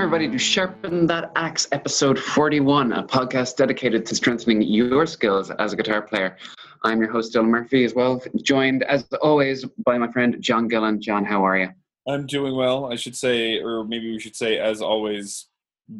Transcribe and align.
everybody, 0.00 0.30
to 0.30 0.38
Sharpen 0.38 1.06
That 1.08 1.30
Axe, 1.36 1.68
episode 1.72 2.18
41, 2.18 2.92
a 2.92 3.02
podcast 3.02 3.56
dedicated 3.56 4.06
to 4.06 4.14
strengthening 4.14 4.62
your 4.62 5.04
skills 5.04 5.50
as 5.50 5.74
a 5.74 5.76
guitar 5.76 6.00
player. 6.00 6.38
I'm 6.84 7.02
your 7.02 7.10
host, 7.12 7.34
Dylan 7.34 7.48
Murphy, 7.48 7.84
as 7.84 7.94
well, 7.94 8.22
joined 8.42 8.82
as 8.84 9.06
always 9.20 9.66
by 9.84 9.98
my 9.98 10.10
friend 10.10 10.38
John 10.40 10.68
Gillen. 10.68 11.02
John, 11.02 11.22
how 11.22 11.44
are 11.44 11.58
you? 11.58 11.68
I'm 12.08 12.24
doing 12.24 12.56
well, 12.56 12.90
I 12.90 12.96
should 12.96 13.14
say, 13.14 13.60
or 13.60 13.84
maybe 13.84 14.10
we 14.10 14.18
should 14.18 14.34
say, 14.34 14.56
as 14.58 14.80
always, 14.80 15.48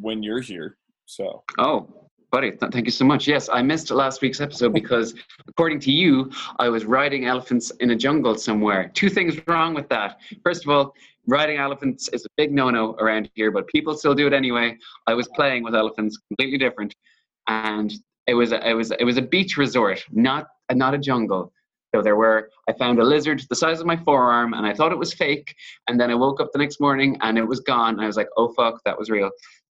when 0.00 0.22
you're 0.22 0.40
here. 0.40 0.78
So. 1.04 1.44
Oh, 1.58 2.08
buddy, 2.30 2.52
thank 2.52 2.86
you 2.86 2.92
so 2.92 3.04
much. 3.04 3.26
Yes, 3.26 3.48
I 3.52 3.62
missed 3.62 3.90
last 3.90 4.22
week's 4.22 4.40
episode 4.40 4.72
because, 4.72 5.14
according 5.48 5.80
to 5.80 5.92
you, 5.92 6.30
I 6.58 6.68
was 6.68 6.84
riding 6.84 7.26
elephants 7.26 7.70
in 7.80 7.90
a 7.90 7.96
jungle 7.96 8.34
somewhere. 8.36 8.90
Two 8.94 9.08
things 9.08 9.36
wrong 9.46 9.74
with 9.74 9.88
that. 9.88 10.20
First 10.44 10.64
of 10.64 10.70
all, 10.70 10.94
riding 11.26 11.56
elephants 11.56 12.08
is 12.08 12.24
a 12.24 12.28
big 12.36 12.52
no-no 12.52 12.94
around 12.94 13.30
here, 13.34 13.50
but 13.50 13.66
people 13.68 13.94
still 13.96 14.14
do 14.14 14.26
it 14.26 14.32
anyway. 14.32 14.76
I 15.06 15.14
was 15.14 15.28
playing 15.28 15.64
with 15.64 15.74
elephants, 15.74 16.18
completely 16.28 16.58
different, 16.58 16.94
and 17.48 17.92
it 18.26 18.34
was 18.34 18.52
a, 18.52 18.68
it 18.68 18.74
was 18.74 18.92
it 18.92 19.04
was 19.04 19.16
a 19.16 19.22
beach 19.22 19.56
resort, 19.56 20.04
not 20.10 20.48
not 20.72 20.94
a 20.94 20.98
jungle. 20.98 21.52
So 21.94 22.02
there 22.02 22.14
were 22.14 22.50
I 22.68 22.72
found 22.74 23.00
a 23.00 23.04
lizard 23.04 23.42
the 23.48 23.56
size 23.56 23.80
of 23.80 23.86
my 23.86 23.96
forearm, 23.96 24.54
and 24.54 24.64
I 24.64 24.72
thought 24.72 24.92
it 24.92 24.98
was 24.98 25.12
fake. 25.12 25.54
And 25.88 25.98
then 25.98 26.10
I 26.10 26.14
woke 26.14 26.40
up 26.40 26.52
the 26.52 26.58
next 26.58 26.80
morning 26.80 27.18
and 27.22 27.36
it 27.36 27.44
was 27.44 27.60
gone. 27.60 27.94
And 27.94 28.02
I 28.02 28.06
was 28.06 28.16
like, 28.16 28.28
oh 28.36 28.52
fuck, 28.54 28.80
that 28.84 28.96
was 28.96 29.10
real. 29.10 29.30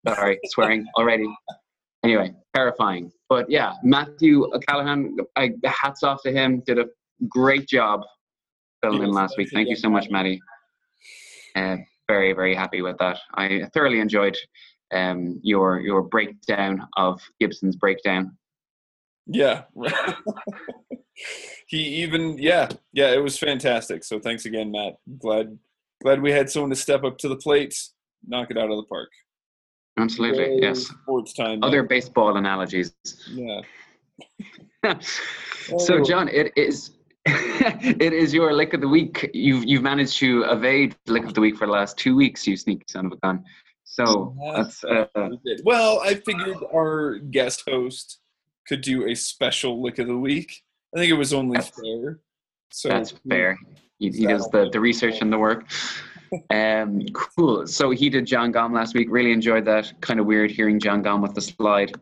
Sorry, 0.08 0.38
swearing 0.44 0.86
already. 0.96 1.28
Anyway, 2.06 2.32
terrifying. 2.54 3.10
But 3.28 3.50
yeah, 3.50 3.72
Matthew 3.82 4.48
Callahan, 4.68 5.16
I, 5.34 5.50
hats 5.64 6.04
off 6.04 6.22
to 6.22 6.30
him. 6.30 6.62
Did 6.64 6.78
a 6.78 6.86
great 7.28 7.66
job 7.66 8.02
filming 8.82 9.12
last 9.12 9.36
week. 9.36 9.48
Thank 9.52 9.68
you 9.68 9.76
so 9.76 9.90
much, 9.90 10.08
Matty. 10.08 10.40
Uh, 11.56 11.78
very, 12.08 12.32
very 12.32 12.54
happy 12.54 12.82
with 12.82 12.96
that. 12.98 13.18
I 13.34 13.68
thoroughly 13.74 13.98
enjoyed 13.98 14.36
um, 14.94 15.40
your 15.42 15.80
your 15.80 16.02
breakdown 16.02 16.86
of 16.96 17.20
Gibson's 17.40 17.74
breakdown. 17.74 18.36
Yeah. 19.26 19.62
he 21.66 21.78
even 21.78 22.36
yeah 22.38 22.68
yeah 22.92 23.12
it 23.12 23.22
was 23.22 23.36
fantastic. 23.38 24.04
So 24.04 24.20
thanks 24.20 24.44
again, 24.44 24.70
Matt. 24.70 24.94
Glad 25.18 25.58
glad 26.02 26.22
we 26.22 26.30
had 26.30 26.50
someone 26.50 26.70
to 26.70 26.76
step 26.76 27.02
up 27.02 27.18
to 27.18 27.28
the 27.28 27.36
plate, 27.36 27.76
knock 28.24 28.50
it 28.50 28.58
out 28.58 28.70
of 28.70 28.76
the 28.76 28.84
park. 28.84 29.10
Absolutely, 29.98 30.58
yes. 30.60 30.86
Sports 30.86 31.32
time. 31.32 31.62
Other 31.62 31.82
baseball 31.82 32.36
analogies. 32.36 32.94
Yeah. 33.30 33.60
so, 35.78 36.02
John, 36.02 36.28
it 36.28 36.52
is 36.56 36.96
it 37.26 38.12
is 38.12 38.32
your 38.32 38.52
lick 38.52 38.72
of 38.74 38.80
the 38.80 38.88
week. 38.88 39.30
You've 39.32 39.64
you've 39.64 39.82
managed 39.82 40.18
to 40.18 40.44
evade 40.44 40.94
lick 41.06 41.24
of 41.24 41.34
the 41.34 41.40
week 41.40 41.56
for 41.56 41.66
the 41.66 41.72
last 41.72 41.96
two 41.96 42.14
weeks. 42.14 42.46
You 42.46 42.56
sneaky 42.56 42.84
son 42.88 43.06
of 43.06 43.12
a 43.12 43.16
gun. 43.16 43.44
So 43.84 44.36
that's 44.54 44.84
uh, 44.84 45.06
well. 45.64 46.00
I 46.00 46.14
figured 46.14 46.58
our 46.74 47.18
guest 47.18 47.62
host 47.66 48.18
could 48.68 48.80
do 48.80 49.08
a 49.08 49.14
special 49.14 49.82
lick 49.82 49.98
of 49.98 50.06
the 50.06 50.16
week. 50.16 50.62
I 50.94 51.00
think 51.00 51.10
it 51.10 51.16
was 51.16 51.32
only 51.32 51.60
fair. 51.60 52.20
So 52.70 52.88
that's 52.90 53.14
fair. 53.28 53.58
He, 53.98 54.10
he 54.10 54.26
does 54.26 54.48
the, 54.50 54.68
the 54.70 54.80
research 54.80 55.20
and 55.20 55.32
the 55.32 55.38
work. 55.38 55.68
Um, 56.50 57.02
cool. 57.12 57.66
So 57.66 57.90
he 57.90 58.08
did 58.08 58.26
John 58.26 58.52
Gom 58.52 58.72
last 58.72 58.94
week. 58.94 59.08
Really 59.10 59.32
enjoyed 59.32 59.64
that. 59.66 59.92
Kind 60.00 60.20
of 60.20 60.26
weird 60.26 60.50
hearing 60.50 60.80
John 60.80 61.02
Gom 61.02 61.22
with 61.22 61.34
the 61.34 61.40
slide, 61.40 61.94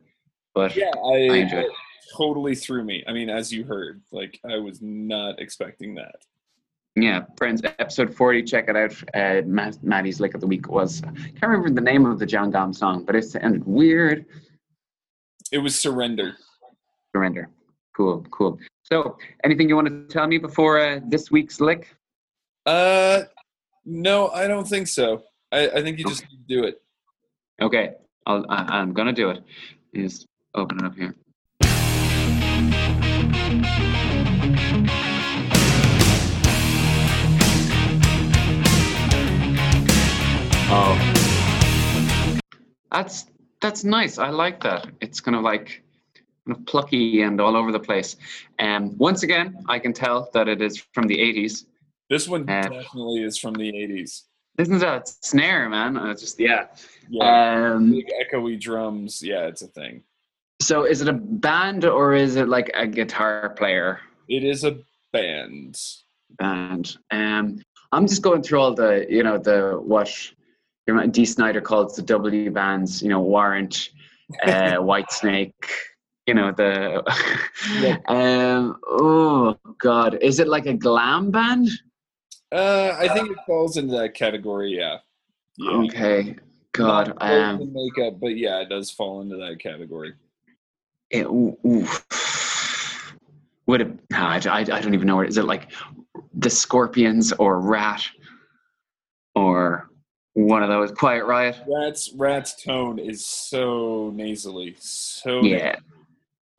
but 0.54 0.74
yeah, 0.76 0.90
I, 0.96 1.12
I 1.12 1.36
enjoyed. 1.36 1.64
it 1.64 1.72
totally 2.16 2.54
threw 2.54 2.84
me. 2.84 3.04
I 3.06 3.12
mean, 3.12 3.30
as 3.30 3.52
you 3.52 3.64
heard, 3.64 4.02
like 4.12 4.40
I 4.48 4.56
was 4.58 4.80
not 4.80 5.40
expecting 5.40 5.94
that. 5.96 6.16
Yeah, 6.96 7.24
friends, 7.36 7.60
episode 7.64 8.14
40, 8.14 8.44
check 8.44 8.68
it 8.68 8.76
out. 8.76 8.92
Uh, 9.14 9.42
Matt, 9.46 9.82
Maddie's 9.82 10.20
Lick 10.20 10.34
of 10.34 10.40
the 10.40 10.46
Week 10.46 10.68
was, 10.68 11.02
I 11.02 11.10
can't 11.10 11.42
remember 11.42 11.70
the 11.70 11.80
name 11.80 12.06
of 12.06 12.20
the 12.20 12.26
John 12.26 12.50
Gom 12.50 12.72
song, 12.72 13.04
but 13.04 13.16
it 13.16 13.24
sounded 13.24 13.66
weird. 13.66 14.26
It 15.50 15.58
was 15.58 15.78
Surrender. 15.78 16.36
Surrender. 17.12 17.48
Cool, 17.96 18.24
cool. 18.30 18.58
So, 18.82 19.18
anything 19.42 19.68
you 19.68 19.74
want 19.74 19.88
to 19.88 20.06
tell 20.06 20.28
me 20.28 20.38
before 20.38 20.78
uh, 20.78 21.00
this 21.08 21.32
week's 21.32 21.60
lick? 21.60 21.96
Uh, 22.64 23.22
no, 23.84 24.28
I 24.28 24.48
don't 24.48 24.66
think 24.66 24.88
so. 24.88 25.22
I, 25.52 25.68
I 25.68 25.82
think 25.82 25.98
you 25.98 26.04
just 26.06 26.22
need 26.22 26.38
to 26.48 26.60
do 26.60 26.64
it. 26.64 26.80
Okay, 27.60 27.94
I'll, 28.26 28.44
I, 28.48 28.78
I'm 28.78 28.92
going 28.92 29.06
to 29.06 29.12
do 29.12 29.30
it. 29.30 29.42
Just 29.94 30.26
open 30.54 30.78
it 30.78 30.84
up 30.84 30.94
here. 30.94 31.14
Oh, 40.76 40.98
that's 42.90 43.26
that's 43.60 43.84
nice. 43.84 44.18
I 44.18 44.30
like 44.30 44.62
that. 44.62 44.88
It's 45.00 45.20
kind 45.20 45.36
of 45.36 45.42
like 45.42 45.82
kind 46.46 46.58
of 46.58 46.66
plucky 46.66 47.22
and 47.22 47.40
all 47.40 47.56
over 47.56 47.70
the 47.70 47.78
place. 47.78 48.16
And 48.58 48.90
um, 48.90 48.98
once 48.98 49.22
again, 49.22 49.64
I 49.68 49.78
can 49.78 49.92
tell 49.92 50.30
that 50.32 50.48
it 50.48 50.60
is 50.60 50.78
from 50.92 51.06
the 51.06 51.18
'80s. 51.18 51.66
This 52.10 52.28
one 52.28 52.48
uh, 52.48 52.62
definitely 52.62 53.22
is 53.22 53.38
from 53.38 53.54
the 53.54 53.72
'80s. 53.72 54.22
This 54.56 54.68
Isn't 54.68 54.82
a 54.84 55.02
snare, 55.04 55.68
man? 55.68 55.96
Uh, 55.96 56.14
just 56.14 56.38
yeah. 56.38 56.66
Yeah. 57.08 57.72
Um, 57.74 57.90
Big 57.90 58.08
echoey 58.08 58.60
drums. 58.60 59.22
Yeah, 59.22 59.46
it's 59.46 59.62
a 59.62 59.66
thing. 59.66 60.02
So, 60.62 60.84
is 60.84 61.02
it 61.02 61.08
a 61.08 61.12
band 61.12 61.84
or 61.84 62.14
is 62.14 62.36
it 62.36 62.48
like 62.48 62.70
a 62.74 62.86
guitar 62.86 63.50
player? 63.58 64.00
It 64.28 64.44
is 64.44 64.64
a 64.64 64.78
band. 65.12 65.80
Band. 66.38 66.96
Um, 67.10 67.60
I'm 67.90 68.06
just 68.06 68.22
going 68.22 68.42
through 68.42 68.60
all 68.60 68.74
the, 68.74 69.06
you 69.08 69.22
know, 69.22 69.38
the 69.38 69.80
what 69.82 70.10
Dee 71.10 71.24
Snider 71.24 71.60
calls 71.60 71.96
the 71.96 72.02
W 72.02 72.50
bands. 72.50 73.02
You 73.02 73.08
know, 73.08 73.20
Warrant, 73.20 73.90
uh, 74.44 74.76
Whitesnake. 74.78 75.52
You 76.26 76.34
know 76.34 76.52
the. 76.52 77.02
Yeah. 77.80 77.98
um. 78.08 78.78
Oh 78.86 79.58
God, 79.78 80.18
is 80.22 80.38
it 80.38 80.48
like 80.48 80.66
a 80.66 80.74
glam 80.74 81.30
band? 81.30 81.68
Uh, 82.54 82.96
I 82.98 83.08
think 83.08 83.30
it 83.30 83.38
falls 83.46 83.76
into 83.76 83.96
that 83.96 84.14
category. 84.14 84.76
Yeah. 84.78 84.98
yeah. 85.56 85.70
Okay. 85.78 86.36
God. 86.72 87.08
Not 87.08 87.22
Um. 87.22 87.58
the 87.58 87.66
makeup, 87.66 88.20
but 88.20 88.36
yeah, 88.36 88.60
it 88.60 88.68
does 88.68 88.90
fall 88.90 89.20
into 89.22 89.36
that 89.36 89.58
category. 89.58 90.14
It. 91.10 91.26
Would 93.66 93.80
it? 93.80 93.98
I, 94.12 94.40
I, 94.46 94.58
I 94.58 94.62
don't 94.64 94.94
even 94.94 95.06
know 95.06 95.16
what. 95.16 95.28
Is 95.28 95.38
it 95.38 95.44
like 95.46 95.72
the 96.34 96.50
Scorpions 96.50 97.32
or 97.32 97.60
Ratt 97.60 98.04
or 99.34 99.88
one 100.34 100.62
of 100.62 100.68
those? 100.68 100.92
Quiet 100.92 101.24
Riot. 101.24 101.56
Ratt's 101.66 102.12
Ratt's 102.14 102.62
tone 102.62 102.98
is 102.98 103.24
so 103.26 104.10
nasally, 104.14 104.76
so 104.78 105.42
Yeah, 105.42 105.76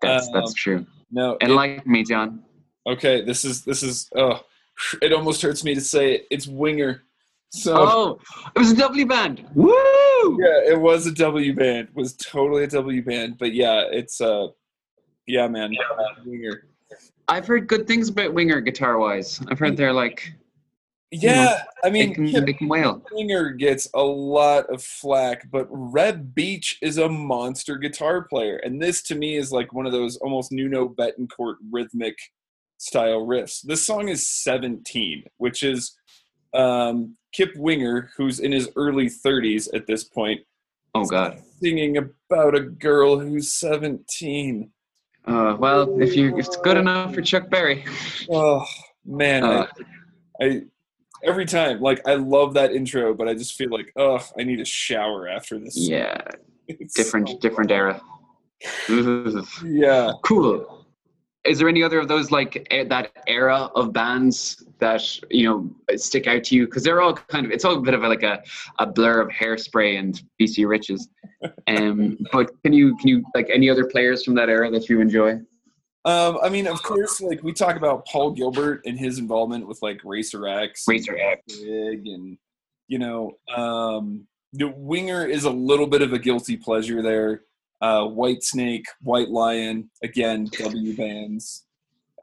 that's 0.01 0.27
Um, 0.27 0.33
that's 0.33 0.53
true. 0.53 0.85
no. 1.11 1.37
And 1.41 1.51
it- 1.51 1.55
like 1.55 1.85
me, 1.85 2.03
John. 2.03 2.43
okay, 2.87 3.21
this 3.21 3.45
is 3.45 3.63
this 3.65 3.83
is 3.83 4.09
oh, 4.15 4.41
it 5.01 5.13
almost 5.13 5.41
hurts 5.41 5.63
me 5.63 5.73
to 5.75 5.81
say 5.81 6.15
it. 6.15 6.27
It's 6.31 6.47
Winger. 6.47 7.03
So 7.49 7.75
Oh, 7.77 8.19
it 8.55 8.59
was 8.59 8.71
a 8.71 8.75
W 8.75 9.05
band. 9.05 9.45
Woo! 9.53 9.71
yeah, 10.39 10.71
it 10.73 10.79
was 10.79 11.07
a 11.07 11.11
W 11.13 11.53
band. 11.55 11.87
Was 11.93 12.15
totally 12.17 12.63
a 12.63 12.67
W 12.67 13.03
band, 13.03 13.37
but 13.37 13.53
yeah, 13.53 13.83
it's 13.91 14.19
uh, 14.19 14.47
yeah, 15.27 15.47
man, 15.47 15.71
Winger. 16.25 16.65
I've 17.27 17.47
heard 17.47 17.67
good 17.67 17.87
things 17.87 18.09
about 18.09 18.33
Winger 18.33 18.61
guitar 18.61 18.97
wise. 18.99 19.41
I've 19.47 19.57
heard 19.57 19.77
they're 19.77 19.93
like 19.93 20.33
Yeah, 21.11 21.63
I 21.83 21.89
they 21.89 21.93
mean, 21.93 22.13
can, 22.13 22.27
Kip 22.27 22.45
they 22.45 22.53
can 22.53 22.67
wail. 22.67 23.01
Winger 23.11 23.51
gets 23.51 23.87
a 23.95 24.03
lot 24.03 24.65
of 24.69 24.83
flack, 24.83 25.49
but 25.49 25.67
Reb 25.69 26.35
Beach 26.35 26.77
is 26.81 26.97
a 26.97 27.07
monster 27.09 27.77
guitar 27.77 28.23
player, 28.23 28.57
and 28.57 28.81
this 28.81 29.01
to 29.03 29.15
me 29.15 29.37
is 29.37 29.51
like 29.51 29.71
one 29.73 29.85
of 29.85 29.91
those 29.91 30.17
almost 30.17 30.51
Nuno 30.51 30.87
Bettencourt 30.89 31.55
rhythmic 31.71 32.17
style 32.77 33.25
riffs. 33.25 33.61
This 33.63 33.85
song 33.85 34.09
is 34.09 34.27
17, 34.27 35.23
which 35.37 35.63
is 35.63 35.95
um, 36.53 37.15
Kip 37.33 37.51
Winger, 37.55 38.11
who's 38.17 38.39
in 38.39 38.51
his 38.51 38.69
early 38.75 39.07
30s 39.07 39.67
at 39.73 39.87
this 39.87 40.03
point, 40.03 40.41
Oh 40.93 41.05
God. 41.05 41.41
singing 41.61 41.97
about 41.97 42.55
a 42.55 42.61
girl 42.61 43.19
who's 43.19 43.51
17. 43.53 44.71
Uh, 45.27 45.55
well, 45.59 46.01
if 46.01 46.15
you 46.15 46.37
if 46.37 46.45
it's 46.45 46.57
good 46.57 46.77
enough 46.77 47.13
for 47.15 47.21
Chuck 47.21 47.49
Berry. 47.49 47.83
Oh 48.29 48.63
man, 49.05 49.43
Uh, 49.43 49.67
I, 50.39 50.45
I 50.45 50.61
every 51.23 51.45
time 51.45 51.81
like 51.81 52.07
I 52.07 52.13
love 52.13 52.53
that 52.53 52.71
intro, 52.73 53.13
but 53.15 53.27
I 53.27 53.33
just 53.33 53.55
feel 53.55 53.71
like 53.71 53.91
oh, 53.95 54.19
I 54.39 54.43
need 54.43 54.59
a 54.59 54.65
shower 54.65 55.27
after 55.27 55.57
this. 55.57 55.75
yeah, 55.77 56.21
It's 56.67 56.93
different 56.93 57.29
so- 57.29 57.39
different 57.39 57.71
era. 57.71 57.99
Yeah. 59.65 60.11
cool. 60.23 60.74
Is 61.45 61.59
there 61.59 61.69
any 61.69 61.83
other 61.83 61.99
of 61.99 62.07
those 62.07 62.31
like 62.31 62.67
that 62.69 63.11
era 63.27 63.69
of 63.75 63.93
bands 63.93 64.63
that 64.79 65.01
you 65.29 65.47
know 65.47 65.97
stick 65.97 66.27
out 66.27 66.43
to 66.45 66.55
you? 66.55 66.65
Because 66.65 66.83
they're 66.83 67.01
all 67.01 67.13
kind 67.13 67.45
of 67.45 67.51
it's 67.51 67.65
all 67.65 67.75
a 67.75 67.81
bit 67.81 67.93
of 67.93 68.03
a, 68.03 68.07
like 68.07 68.23
a, 68.23 68.43
a 68.79 68.85
blur 68.85 69.21
of 69.21 69.29
hairspray 69.29 69.99
and 69.99 70.21
BC 70.41 70.67
Riches. 70.67 71.09
Um, 71.67 72.17
but 72.31 72.49
can 72.63 72.73
you 72.73 72.95
can 72.97 73.07
you 73.07 73.23
like 73.35 73.49
any 73.53 73.69
other 73.69 73.85
players 73.85 74.23
from 74.23 74.33
that 74.35 74.49
era 74.49 74.71
that 74.71 74.89
you 74.89 74.99
enjoy? 74.99 75.39
Um, 76.05 76.37
I 76.41 76.49
mean, 76.49 76.67
of 76.67 76.81
course, 76.81 77.19
like 77.19 77.43
we 77.43 77.51
talk 77.51 77.75
about 77.75 78.05
Paul 78.05 78.31
Gilbert 78.31 78.81
and 78.85 78.97
his 78.97 79.17
involvement 79.19 79.67
with 79.67 79.79
like 79.81 79.99
Racer 80.03 80.47
X, 80.47 80.85
Racer 80.87 81.17
X. 81.17 81.59
And 81.59 82.37
you 82.87 82.99
know, 82.99 83.33
um, 83.55 84.27
the 84.53 84.67
Winger 84.69 85.25
is 85.25 85.45
a 85.45 85.49
little 85.49 85.87
bit 85.87 86.01
of 86.01 86.13
a 86.13 86.19
guilty 86.19 86.57
pleasure 86.57 87.01
there. 87.01 87.41
Uh, 87.81 88.05
White 88.05 88.43
Snake, 88.43 88.85
White 89.01 89.29
Lion, 89.29 89.89
again 90.03 90.49
W 90.57 90.95
bands, 90.95 91.65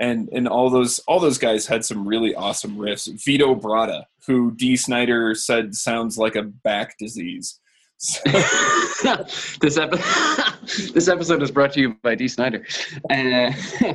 and 0.01 0.29
and 0.33 0.49
all 0.49 0.71
those 0.71 0.99
all 1.01 1.21
those 1.21 1.39
guys 1.39 1.67
had 1.67 1.85
some 1.85 2.07
really 2.07 2.35
awesome 2.35 2.77
riffs. 2.77 3.09
Vito 3.25 3.55
Bratta, 3.55 4.05
who 4.27 4.51
Dee 4.53 4.77
Snider 4.77 5.35
said 5.35 5.75
sounds 5.75 6.19
like 6.19 6.37
a 6.37 6.43
back 6.43 6.97
disease. 6.99 7.61
So, 7.99 8.21
this, 9.61 9.79
epi- 9.79 9.97
this 10.93 11.07
episode 11.07 11.41
is 11.41 11.53
brought 11.53 11.73
to 11.75 11.81
you 11.81 11.97
by 12.03 12.17
Dee 12.17 12.27
Snider. 12.27 12.67
Uh, 13.09 13.53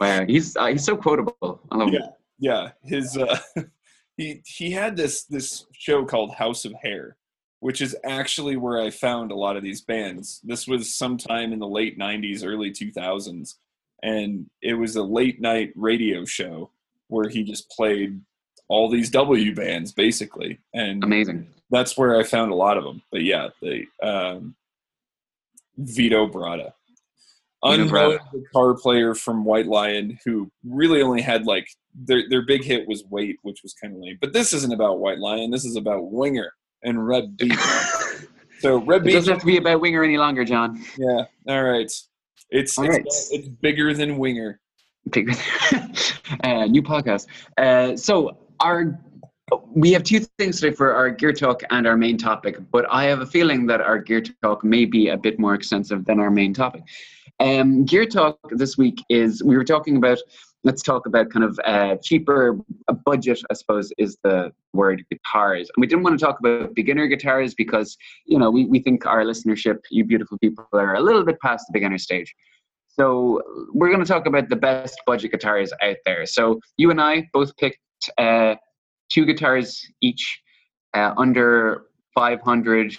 wow, 0.00 0.24
he's 0.24 0.56
uh, 0.56 0.66
he's 0.66 0.84
so 0.84 0.96
quotable. 0.96 1.60
I 1.72 1.76
love 1.78 1.92
yeah, 1.92 1.98
it. 1.98 2.10
yeah. 2.38 2.70
His 2.84 3.16
uh, 3.16 3.38
he 4.16 4.40
he 4.46 4.70
had 4.70 4.96
this 4.96 5.24
this 5.24 5.66
show 5.72 6.04
called 6.04 6.32
House 6.34 6.64
of 6.64 6.72
Hair, 6.80 7.16
which 7.60 7.80
is 7.80 7.96
actually 8.04 8.56
where 8.56 8.80
I 8.80 8.90
found 8.90 9.32
a 9.32 9.36
lot 9.36 9.56
of 9.56 9.62
these 9.62 9.80
bands. 9.80 10.40
This 10.44 10.66
was 10.66 10.94
sometime 10.94 11.52
in 11.52 11.58
the 11.58 11.66
late 11.66 11.98
'90s, 11.98 12.44
early 12.44 12.70
2000s, 12.70 13.54
and 14.02 14.46
it 14.62 14.74
was 14.74 14.96
a 14.96 15.02
late 15.02 15.40
night 15.40 15.72
radio 15.74 16.24
show 16.24 16.70
where 17.08 17.28
he 17.28 17.42
just 17.42 17.68
played 17.70 18.20
all 18.68 18.88
these 18.88 19.10
W 19.10 19.54
bands 19.54 19.92
basically, 19.92 20.58
and 20.74 21.02
Amazing. 21.02 21.48
that's 21.70 21.96
where 21.96 22.18
I 22.18 22.22
found 22.22 22.52
a 22.52 22.56
lot 22.56 22.76
of 22.76 22.84
them. 22.84 23.02
But 23.10 23.22
yeah, 23.22 23.48
the 23.60 23.84
um, 24.02 24.54
Vito 25.78 26.28
Bratta, 26.28 26.72
Vito 27.64 27.82
unknown 27.84 28.18
guitar 28.32 28.74
player 28.74 29.14
from 29.14 29.44
White 29.44 29.66
Lion, 29.66 30.18
who 30.24 30.50
really 30.64 31.02
only 31.02 31.22
had 31.22 31.46
like 31.46 31.68
their 31.94 32.28
their 32.28 32.42
big 32.42 32.62
hit 32.62 32.86
was 32.86 33.04
Wait, 33.10 33.38
which 33.42 33.62
was 33.62 33.74
kind 33.74 33.94
of 33.94 34.00
lame. 34.00 34.18
But 34.20 34.32
this 34.32 34.52
isn't 34.52 34.72
about 34.72 35.00
White 35.00 35.18
Lion. 35.18 35.50
This 35.50 35.64
is 35.64 35.76
about 35.76 36.12
Winger 36.12 36.52
and 36.82 37.06
Reb 37.06 37.36
Beach. 37.36 37.58
so 38.60 38.78
Reb 38.78 39.04
Beach, 39.04 39.14
doesn't 39.14 39.32
have 39.32 39.40
to 39.40 39.46
be 39.46 39.56
about 39.56 39.80
Winger 39.80 40.02
any 40.04 40.18
longer, 40.18 40.44
John. 40.44 40.82
yeah, 40.96 41.24
all 41.48 41.62
right. 41.64 41.90
It's 42.50 42.78
All 42.78 42.84
it's, 42.84 42.96
right. 42.96 43.04
it's 43.06 43.48
bigger 43.48 43.92
than 43.92 44.16
Winger. 44.16 44.60
Big- 45.10 45.30
uh, 46.44 46.64
new 46.66 46.82
podcast. 46.82 47.26
Uh, 47.56 47.96
so 47.96 48.36
our 48.60 48.98
we 49.74 49.92
have 49.92 50.02
two 50.02 50.20
things 50.38 50.60
today 50.60 50.74
for 50.74 50.92
our 50.92 51.08
gear 51.08 51.32
talk 51.32 51.62
and 51.70 51.86
our 51.86 51.96
main 51.96 52.18
topic, 52.18 52.58
but 52.70 52.84
I 52.90 53.04
have 53.04 53.20
a 53.20 53.26
feeling 53.26 53.66
that 53.66 53.80
our 53.80 53.98
gear 53.98 54.22
talk 54.42 54.62
may 54.62 54.84
be 54.84 55.08
a 55.08 55.16
bit 55.16 55.38
more 55.38 55.54
extensive 55.54 56.04
than 56.04 56.20
our 56.20 56.30
main 56.30 56.52
topic. 56.52 56.82
Um, 57.40 57.84
gear 57.84 58.04
talk 58.04 58.38
this 58.50 58.76
week 58.76 59.02
is 59.08 59.42
we 59.42 59.56
were 59.56 59.64
talking 59.64 59.96
about. 59.96 60.18
Let's 60.68 60.82
talk 60.82 61.06
about 61.06 61.30
kind 61.30 61.46
of 61.46 61.58
uh, 61.64 61.96
cheaper 62.02 62.58
a 62.88 62.92
budget, 62.92 63.40
I 63.50 63.54
suppose, 63.54 63.90
is 63.96 64.18
the 64.22 64.52
word 64.74 65.02
guitars. 65.10 65.70
And 65.74 65.80
we 65.80 65.86
didn't 65.86 66.02
want 66.02 66.20
to 66.20 66.22
talk 66.22 66.38
about 66.40 66.74
beginner 66.74 67.06
guitars 67.06 67.54
because, 67.54 67.96
you 68.26 68.38
know, 68.38 68.50
we, 68.50 68.66
we 68.66 68.78
think 68.78 69.06
our 69.06 69.24
listenership, 69.24 69.78
you 69.90 70.04
beautiful 70.04 70.36
people, 70.36 70.66
are 70.74 70.96
a 70.96 71.00
little 71.00 71.24
bit 71.24 71.40
past 71.40 71.64
the 71.68 71.72
beginner 71.72 71.96
stage. 71.96 72.34
So 72.86 73.40
we're 73.72 73.88
going 73.88 74.04
to 74.04 74.06
talk 74.06 74.26
about 74.26 74.50
the 74.50 74.56
best 74.56 75.00
budget 75.06 75.30
guitars 75.30 75.72
out 75.82 75.96
there. 76.04 76.26
So 76.26 76.60
you 76.76 76.90
and 76.90 77.00
I 77.00 77.26
both 77.32 77.56
picked 77.56 77.78
uh, 78.18 78.56
two 79.08 79.24
guitars 79.24 79.82
each, 80.02 80.42
uh, 80.92 81.14
under 81.16 81.86
500 82.14 82.94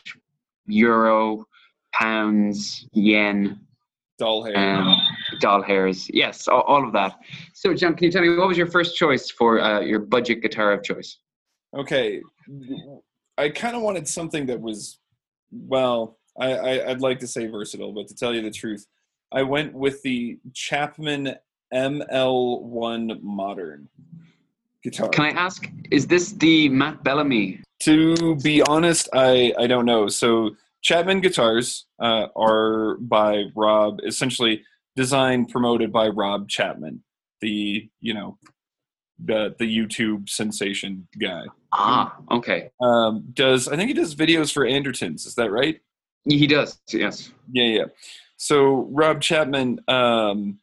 euro, 0.65 1.45
pounds, 1.93 2.87
yen, 2.93 3.59
Doll 4.17 4.43
hair. 4.43 4.57
um, 4.57 4.97
doll 5.39 5.61
hairs. 5.61 6.09
Yes, 6.13 6.47
all, 6.47 6.61
all 6.61 6.85
of 6.85 6.93
that. 6.93 7.19
So, 7.53 7.73
John, 7.73 7.95
can 7.95 8.05
you 8.05 8.11
tell 8.11 8.21
me 8.21 8.35
what 8.35 8.47
was 8.47 8.57
your 8.57 8.67
first 8.67 8.95
choice 8.95 9.29
for 9.29 9.59
uh, 9.59 9.81
your 9.81 9.99
budget 9.99 10.41
guitar 10.41 10.71
of 10.71 10.83
choice? 10.83 11.17
Okay, 11.75 12.21
I 13.37 13.49
kind 13.49 13.75
of 13.75 13.81
wanted 13.81 14.07
something 14.07 14.45
that 14.47 14.59
was, 14.59 14.99
well, 15.51 16.17
I, 16.39 16.53
I 16.53 16.89
I'd 16.89 17.01
like 17.01 17.19
to 17.19 17.27
say 17.27 17.47
versatile, 17.47 17.93
but 17.93 18.07
to 18.07 18.15
tell 18.15 18.33
you 18.33 18.41
the 18.41 18.51
truth, 18.51 18.85
I 19.31 19.43
went 19.43 19.73
with 19.73 20.01
the 20.01 20.39
Chapman 20.53 21.35
ML1 21.73 23.21
Modern 23.21 23.87
guitar. 24.83 25.09
Can 25.09 25.25
I 25.25 25.29
ask, 25.29 25.69
is 25.91 26.07
this 26.07 26.31
the 26.33 26.69
Matt 26.69 27.03
Bellamy? 27.03 27.61
To 27.83 28.35
be 28.37 28.61
honest, 28.63 29.07
I 29.13 29.53
I 29.57 29.67
don't 29.67 29.85
know. 29.85 30.07
So 30.07 30.51
Chapman 30.81 31.21
guitars 31.21 31.85
uh, 31.99 32.27
are 32.35 32.95
by 32.99 33.45
Rob, 33.55 33.99
essentially 34.05 34.63
designed 34.99 35.47
promoted 35.47 35.93
by 35.93 36.09
Rob 36.09 36.49
Chapman, 36.49 37.01
the 37.39 37.89
you 38.01 38.13
know 38.13 38.37
the 39.23 39.55
the 39.57 39.65
YouTube 39.65 40.27
sensation 40.27 41.07
guy. 41.21 41.43
Ah, 41.71 42.17
okay. 42.31 42.69
Um, 42.81 43.23
does 43.31 43.69
I 43.69 43.77
think 43.77 43.87
he 43.87 43.93
does 43.93 44.13
videos 44.13 44.51
for 44.51 44.65
Andertons? 44.65 45.25
Is 45.25 45.35
that 45.35 45.51
right? 45.51 45.79
He 46.25 46.47
does, 46.47 46.81
yes. 46.89 47.31
Yeah, 47.49 47.63
yeah. 47.63 47.85
So 48.35 48.89
Rob 48.91 49.21
Chapman, 49.21 49.79
um, 49.87 50.59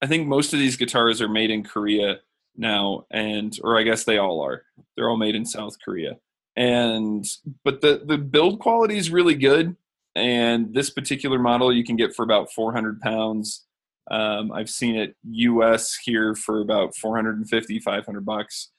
I 0.00 0.06
think 0.06 0.28
most 0.28 0.52
of 0.52 0.60
these 0.60 0.76
guitars 0.76 1.20
are 1.20 1.28
made 1.28 1.50
in 1.50 1.64
Korea 1.64 2.20
now, 2.56 3.06
and 3.10 3.58
or 3.64 3.76
I 3.76 3.82
guess 3.82 4.04
they 4.04 4.18
all 4.18 4.40
are. 4.40 4.62
They're 4.96 5.10
all 5.10 5.16
made 5.16 5.34
in 5.34 5.44
South 5.44 5.74
Korea, 5.84 6.16
and 6.54 7.24
but 7.64 7.80
the 7.80 8.02
the 8.06 8.18
build 8.18 8.60
quality 8.60 8.98
is 8.98 9.10
really 9.10 9.34
good. 9.34 9.74
And 10.14 10.74
this 10.74 10.90
particular 10.90 11.38
model 11.38 11.72
you 11.72 11.84
can 11.84 11.96
get 11.96 12.14
for 12.14 12.22
about 12.22 12.52
400 12.52 13.00
pounds. 13.00 13.64
Um, 14.10 14.52
I've 14.52 14.68
seen 14.68 14.96
it 14.96 15.16
U.S. 15.30 15.96
here 16.04 16.34
for 16.34 16.60
about 16.60 16.94
450, 16.96 17.78
500 17.80 18.24
bucks, 18.26 18.70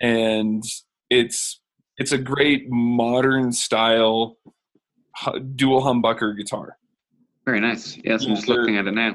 and 0.00 0.64
it's 1.10 1.60
it's 1.98 2.12
a 2.12 2.18
great 2.18 2.68
modern 2.70 3.52
style 3.52 4.38
dual 5.54 5.82
humbucker 5.82 6.36
guitar. 6.36 6.78
Very 7.44 7.60
nice. 7.60 7.98
Yes, 8.02 8.24
I'm 8.24 8.34
just 8.34 8.48
looking 8.48 8.76
at 8.78 8.86
it 8.86 8.92
now. 8.94 9.14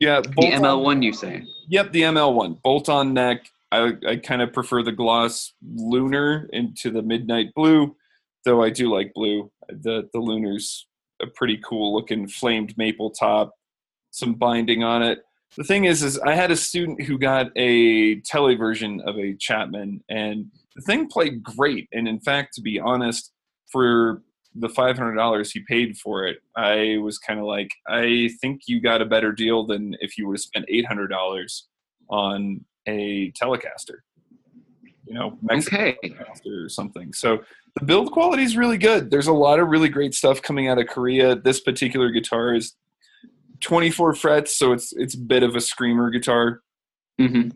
Yeah, 0.00 0.20
The 0.22 0.30
bolt 0.30 0.54
on- 0.54 0.62
ML1, 0.62 1.04
you 1.04 1.12
say? 1.12 1.44
Yep, 1.68 1.92
the 1.92 2.02
ML 2.02 2.34
one 2.34 2.58
bolt 2.64 2.88
on 2.88 3.12
neck. 3.14 3.46
I 3.72 3.92
I 4.08 4.16
kind 4.16 4.40
of 4.42 4.52
prefer 4.52 4.82
the 4.82 4.92
gloss 4.92 5.52
lunar 5.76 6.48
into 6.52 6.90
the 6.90 7.02
midnight 7.02 7.48
blue, 7.54 7.94
though 8.44 8.62
I 8.62 8.70
do 8.70 8.90
like 8.92 9.12
blue. 9.14 9.50
The 9.68 10.08
the 10.12 10.18
lunar's 10.20 10.86
a 11.24 11.30
pretty 11.30 11.60
cool 11.64 11.94
looking 11.94 12.28
flamed 12.28 12.76
maple 12.76 13.10
top, 13.10 13.52
some 14.10 14.34
binding 14.34 14.84
on 14.84 15.02
it. 15.02 15.18
The 15.56 15.64
thing 15.64 15.84
is, 15.84 16.02
is 16.02 16.18
I 16.18 16.34
had 16.34 16.50
a 16.50 16.56
student 16.56 17.02
who 17.02 17.18
got 17.18 17.46
a 17.56 18.20
tele 18.20 18.56
version 18.56 19.00
of 19.06 19.16
a 19.16 19.34
Chapman, 19.36 20.02
and 20.08 20.46
the 20.74 20.82
thing 20.82 21.08
played 21.08 21.42
great. 21.42 21.88
And 21.92 22.08
in 22.08 22.20
fact, 22.20 22.54
to 22.54 22.60
be 22.60 22.80
honest, 22.80 23.32
for 23.70 24.22
the 24.56 24.68
five 24.68 24.96
hundred 24.98 25.14
dollars 25.14 25.52
he 25.52 25.60
paid 25.68 25.96
for 25.96 26.26
it, 26.26 26.38
I 26.56 26.98
was 27.02 27.18
kind 27.18 27.38
of 27.40 27.46
like, 27.46 27.70
I 27.88 28.30
think 28.40 28.62
you 28.66 28.80
got 28.80 29.02
a 29.02 29.06
better 29.06 29.32
deal 29.32 29.66
than 29.66 29.96
if 30.00 30.18
you 30.18 30.26
would 30.26 30.36
have 30.36 30.42
spent 30.42 30.66
eight 30.68 30.86
hundred 30.86 31.08
dollars 31.08 31.68
on 32.08 32.64
a 32.86 33.30
Telecaster. 33.32 33.98
You 35.06 35.14
know, 35.14 35.38
Mexican 35.42 35.80
Okay. 35.80 36.14
Or 36.46 36.68
something. 36.68 37.12
So 37.12 37.40
the 37.78 37.84
build 37.84 38.10
quality 38.10 38.42
is 38.42 38.56
really 38.56 38.78
good. 38.78 39.10
There's 39.10 39.26
a 39.26 39.32
lot 39.32 39.60
of 39.60 39.68
really 39.68 39.88
great 39.88 40.14
stuff 40.14 40.40
coming 40.40 40.68
out 40.68 40.78
of 40.78 40.86
Korea. 40.86 41.36
This 41.36 41.60
particular 41.60 42.10
guitar 42.10 42.54
is 42.54 42.74
24 43.60 44.14
frets, 44.14 44.56
so 44.56 44.72
it's 44.72 44.92
it's 44.92 45.14
a 45.14 45.18
bit 45.18 45.42
of 45.42 45.56
a 45.56 45.60
screamer 45.60 46.10
guitar 46.10 46.62
hmm 47.18 47.48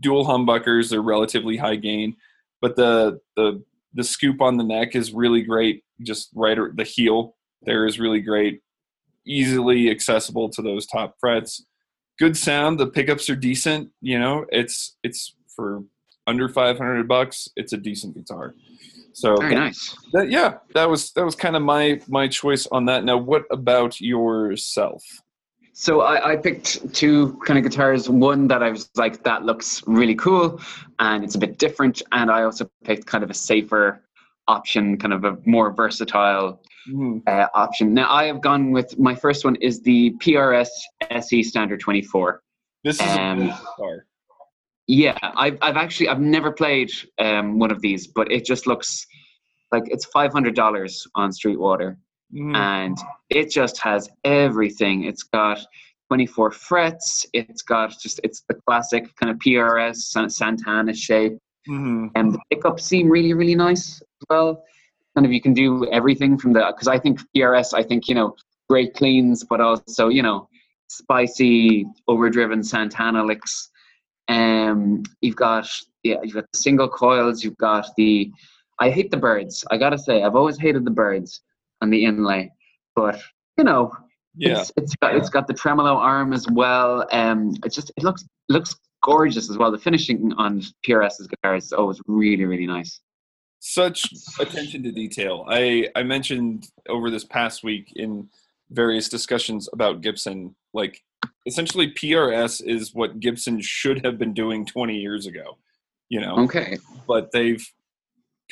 dual 0.00 0.26
humbuckers 0.26 0.90
they're 0.90 1.00
relatively 1.00 1.56
high 1.56 1.76
gain 1.76 2.16
but 2.60 2.74
the 2.76 3.20
the 3.36 3.62
the 3.94 4.02
scoop 4.02 4.42
on 4.42 4.56
the 4.56 4.64
neck 4.64 4.96
is 4.96 5.12
really 5.12 5.42
great 5.42 5.84
just 6.02 6.28
right 6.34 6.58
the 6.74 6.82
heel 6.82 7.36
there 7.62 7.86
is 7.86 8.00
really 8.00 8.20
great 8.20 8.60
easily 9.26 9.90
accessible 9.90 10.48
to 10.48 10.60
those 10.60 10.86
top 10.86 11.14
frets 11.20 11.64
good 12.18 12.36
sound 12.36 12.80
the 12.80 12.86
pickups 12.86 13.30
are 13.30 13.36
decent 13.36 13.90
you 14.00 14.18
know 14.18 14.44
it's 14.50 14.96
it's 15.04 15.36
for 15.54 15.82
under 16.26 16.48
500 16.48 17.08
bucks 17.08 17.48
it's 17.56 17.72
a 17.72 17.76
decent 17.76 18.14
guitar 18.14 18.54
so 19.12 19.36
Very 19.36 19.54
nice. 19.54 19.94
that, 20.12 20.30
yeah 20.30 20.54
that 20.74 20.88
was 20.88 21.12
that 21.12 21.24
was 21.24 21.34
kind 21.34 21.56
of 21.56 21.62
my 21.62 22.00
my 22.08 22.28
choice 22.28 22.66
on 22.72 22.84
that 22.86 23.04
now 23.04 23.16
what 23.16 23.44
about 23.50 24.00
yourself 24.00 25.02
So 25.74 26.02
I, 26.02 26.32
I 26.32 26.36
picked 26.36 26.92
two 26.94 27.38
kind 27.46 27.56
of 27.58 27.64
guitars. 27.64 28.06
One 28.06 28.46
that 28.48 28.62
I 28.62 28.68
was 28.70 28.90
like, 28.94 29.22
that 29.24 29.40
looks 29.48 29.82
really 29.86 30.14
cool, 30.14 30.60
and 30.98 31.24
it's 31.24 31.34
a 31.34 31.38
bit 31.38 31.56
different. 31.58 32.02
And 32.12 32.30
I 32.30 32.42
also 32.44 32.68
picked 32.84 33.06
kind 33.06 33.24
of 33.24 33.30
a 33.30 33.34
safer 33.50 34.04
option, 34.48 34.98
kind 34.98 35.14
of 35.14 35.24
a 35.24 35.38
more 35.46 35.72
versatile 35.72 36.60
Mhm. 36.90 37.22
uh, 37.26 37.48
option. 37.54 37.94
Now 37.94 38.08
I 38.20 38.24
have 38.30 38.40
gone 38.42 38.70
with 38.76 38.98
my 38.98 39.14
first 39.24 39.46
one 39.46 39.56
is 39.68 39.80
the 39.80 40.10
PRS 40.22 40.68
SE 41.10 41.42
Standard 41.42 41.80
24. 41.80 42.42
this 42.84 42.96
is 43.00 43.08
Um, 43.16 43.16
a 43.16 43.44
good 43.46 43.54
guitar 43.78 43.96
Yeah, 44.92 45.16
I've 45.22 45.56
I've 45.62 45.78
actually 45.78 46.08
I've 46.08 46.20
never 46.20 46.52
played 46.52 46.90
um, 47.18 47.58
one 47.58 47.70
of 47.70 47.80
these, 47.80 48.08
but 48.08 48.30
it 48.30 48.44
just 48.44 48.66
looks 48.66 49.06
like 49.72 49.84
it's 49.86 50.04
five 50.06 50.32
hundred 50.34 50.54
dollars 50.54 51.06
on 51.14 51.32
Sweetwater, 51.32 51.96
Mhm. 52.34 52.54
and 52.54 52.98
it 53.30 53.50
just 53.50 53.78
has 53.80 54.10
everything. 54.24 55.04
It's 55.04 55.22
got 55.22 55.58
twenty 56.08 56.26
four 56.26 56.50
frets. 56.50 57.24
It's 57.32 57.62
got 57.62 57.94
just 58.02 58.20
it's 58.22 58.42
the 58.50 58.56
classic 58.66 59.04
kind 59.16 59.30
of 59.30 59.38
PRS 59.38 59.96
Santana 60.28 60.92
shape, 60.92 61.38
Mhm. 61.66 62.10
and 62.14 62.34
the 62.34 62.40
pickups 62.50 62.84
seem 62.84 63.08
really 63.08 63.32
really 63.32 63.54
nice 63.54 64.02
as 64.02 64.26
well. 64.28 64.62
kind 65.14 65.26
of 65.26 65.32
you 65.32 65.42
can 65.42 65.52
do 65.54 65.86
everything 65.98 66.38
from 66.38 66.52
the 66.54 66.62
because 66.70 66.88
I 66.88 66.98
think 66.98 67.20
PRS, 67.34 67.72
I 67.74 67.82
think 67.82 68.08
you 68.08 68.14
know 68.14 68.34
great 68.68 68.92
cleans, 68.94 69.42
but 69.44 69.58
also 69.62 70.08
you 70.08 70.22
know 70.22 70.48
spicy, 70.88 71.86
overdriven 72.08 72.62
Santana 72.62 73.24
licks. 73.24 73.70
Um, 74.28 75.02
you've 75.20 75.36
got 75.36 75.68
yeah, 76.02 76.16
you've 76.22 76.34
got 76.34 76.44
the 76.52 76.58
single 76.58 76.88
coils. 76.88 77.44
You've 77.44 77.56
got 77.58 77.86
the. 77.96 78.30
I 78.80 78.90
hate 78.90 79.10
the 79.10 79.16
birds. 79.16 79.64
I 79.70 79.76
gotta 79.76 79.98
say, 79.98 80.22
I've 80.22 80.34
always 80.34 80.58
hated 80.58 80.84
the 80.84 80.90
birds 80.90 81.40
on 81.80 81.90
the 81.90 82.04
inlay, 82.04 82.50
but 82.96 83.20
you 83.56 83.64
know, 83.64 83.92
Yeah. 84.34 84.60
it's, 84.60 84.72
it's 84.76 84.96
got 84.96 85.14
it's 85.16 85.28
got 85.28 85.46
the 85.46 85.54
tremolo 85.54 85.96
arm 85.96 86.32
as 86.32 86.46
well. 86.50 87.06
Um, 87.12 87.54
it 87.64 87.72
just 87.72 87.90
it 87.96 88.02
looks 88.02 88.22
it 88.22 88.52
looks 88.52 88.74
gorgeous 89.02 89.50
as 89.50 89.58
well. 89.58 89.70
The 89.70 89.78
finishing 89.78 90.32
on 90.36 90.62
PRS's 90.86 91.26
guitars 91.28 91.66
is 91.66 91.72
always 91.72 92.00
really 92.06 92.44
really 92.44 92.66
nice. 92.66 93.00
such 93.60 94.04
attention 94.40 94.82
to 94.84 94.90
detail. 94.92 95.44
I 95.48 95.88
I 95.94 96.02
mentioned 96.02 96.68
over 96.88 97.10
this 97.10 97.24
past 97.24 97.62
week 97.62 97.92
in 97.96 98.28
various 98.70 99.08
discussions 99.08 99.68
about 99.72 100.00
Gibson, 100.00 100.56
like 100.72 101.00
essentially 101.46 101.92
PRS 101.92 102.62
is 102.64 102.94
what 102.94 103.20
Gibson 103.20 103.60
should 103.60 104.04
have 104.04 104.18
been 104.18 104.34
doing 104.34 104.64
20 104.66 104.96
years 104.96 105.26
ago, 105.26 105.58
you 106.08 106.20
know. 106.20 106.36
Okay. 106.38 106.78
But 107.06 107.32
they've 107.32 107.64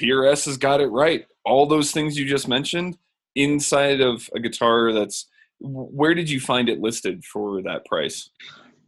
PRS 0.00 0.46
has 0.46 0.56
got 0.56 0.80
it 0.80 0.88
right. 0.88 1.26
All 1.44 1.66
those 1.66 1.92
things 1.92 2.18
you 2.18 2.26
just 2.26 2.48
mentioned 2.48 2.96
inside 3.36 4.00
of 4.00 4.28
a 4.34 4.40
guitar 4.40 4.92
that's 4.92 5.26
where 5.60 6.14
did 6.14 6.28
you 6.28 6.40
find 6.40 6.68
it 6.68 6.80
listed 6.80 7.24
for 7.24 7.62
that 7.62 7.84
price? 7.84 8.30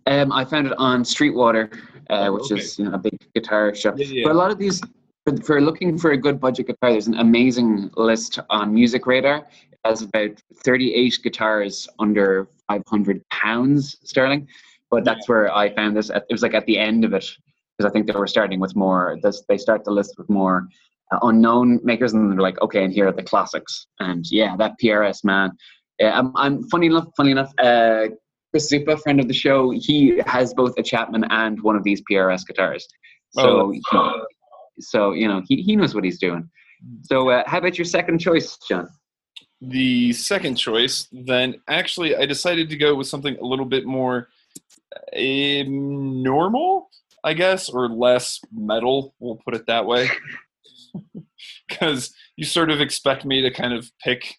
Um, 0.06 0.32
I 0.32 0.44
found 0.44 0.66
it 0.66 0.72
on 0.78 1.04
Sweetwater, 1.04 1.70
uh, 2.10 2.26
Oh, 2.28 2.32
which 2.32 2.50
okay. 2.50 2.60
is 2.60 2.78
you 2.78 2.86
know, 2.86 2.92
a 2.94 2.98
big 2.98 3.18
guitar 3.34 3.74
shop. 3.74 3.94
Yeah, 3.98 4.06
yeah. 4.06 4.22
But 4.24 4.32
a 4.32 4.38
lot 4.38 4.50
of 4.50 4.58
these, 4.58 4.80
for, 5.36 5.42
for 5.42 5.60
looking 5.60 5.98
for 5.98 6.12
a 6.12 6.16
good 6.16 6.40
budget 6.40 6.66
guitar, 6.66 6.90
there's 6.92 7.06
an 7.08 7.14
amazing 7.18 7.90
list 7.96 8.38
on 8.50 8.72
Music 8.74 9.06
Radar. 9.06 9.46
It 9.72 9.78
has 9.84 10.02
about 10.02 10.30
38 10.64 11.18
guitars 11.22 11.88
under 11.98 12.48
500 12.68 13.28
pounds 13.30 13.96
sterling. 14.04 14.48
But 14.90 15.04
that's 15.04 15.28
where 15.28 15.52
I 15.54 15.74
found 15.74 15.96
this. 15.96 16.10
It 16.10 16.24
was 16.30 16.42
like 16.42 16.54
at 16.54 16.66
the 16.66 16.78
end 16.78 17.04
of 17.04 17.14
it, 17.14 17.24
because 17.78 17.90
I 17.90 17.92
think 17.92 18.06
they 18.06 18.12
were 18.12 18.26
starting 18.26 18.60
with 18.60 18.76
more. 18.76 19.18
This, 19.22 19.42
they 19.48 19.56
start 19.56 19.84
the 19.84 19.90
list 19.90 20.14
with 20.18 20.28
more 20.28 20.68
uh, 21.12 21.18
unknown 21.22 21.80
makers, 21.82 22.12
and 22.12 22.30
they're 22.30 22.40
like, 22.40 22.60
okay, 22.60 22.84
and 22.84 22.92
here 22.92 23.08
are 23.08 23.12
the 23.12 23.22
classics. 23.22 23.86
And 24.00 24.24
yeah, 24.30 24.54
that 24.56 24.74
PRS 24.82 25.24
man. 25.24 25.52
Yeah, 25.98 26.18
I'm, 26.18 26.36
I'm 26.36 26.62
funny 26.68 26.86
enough. 26.88 27.06
Funny 27.16 27.30
enough, 27.30 27.52
uh, 27.58 28.08
Chris 28.50 28.70
Zupa, 28.70 29.00
friend 29.00 29.18
of 29.18 29.28
the 29.28 29.34
show, 29.34 29.70
he 29.70 30.20
has 30.26 30.52
both 30.52 30.74
a 30.76 30.82
Chapman 30.82 31.24
and 31.30 31.58
one 31.62 31.74
of 31.74 31.84
these 31.84 32.02
PRS 32.10 32.46
guitars. 32.46 32.86
So, 33.30 33.42
Oh, 33.42 33.70
he- 33.70 33.80
so 34.82 35.12
you 35.12 35.28
know, 35.28 35.42
he, 35.48 35.62
he 35.62 35.76
knows 35.76 35.94
what 35.94 36.04
he's 36.04 36.18
doing. 36.18 36.48
So, 37.02 37.30
uh, 37.30 37.44
how 37.46 37.58
about 37.58 37.78
your 37.78 37.84
second 37.84 38.18
choice, 38.18 38.58
John? 38.68 38.88
the 39.62 40.12
second 40.12 40.56
choice, 40.56 41.06
then 41.12 41.54
actually 41.68 42.16
I 42.16 42.26
decided 42.26 42.68
to 42.70 42.76
go 42.76 42.96
with 42.96 43.06
something 43.06 43.36
a 43.38 43.44
little 43.44 43.64
bit 43.64 43.86
more 43.86 44.28
um, 45.16 46.22
normal, 46.22 46.90
I 47.22 47.34
guess, 47.34 47.68
or 47.68 47.88
less 47.88 48.40
metal. 48.52 49.14
We'll 49.20 49.36
put 49.44 49.54
it 49.54 49.66
that 49.68 49.86
way, 49.86 50.10
because 51.68 52.12
you 52.36 52.44
sort 52.44 52.70
of 52.70 52.80
expect 52.80 53.24
me 53.24 53.40
to 53.42 53.52
kind 53.52 53.72
of 53.72 53.90
pick, 54.02 54.34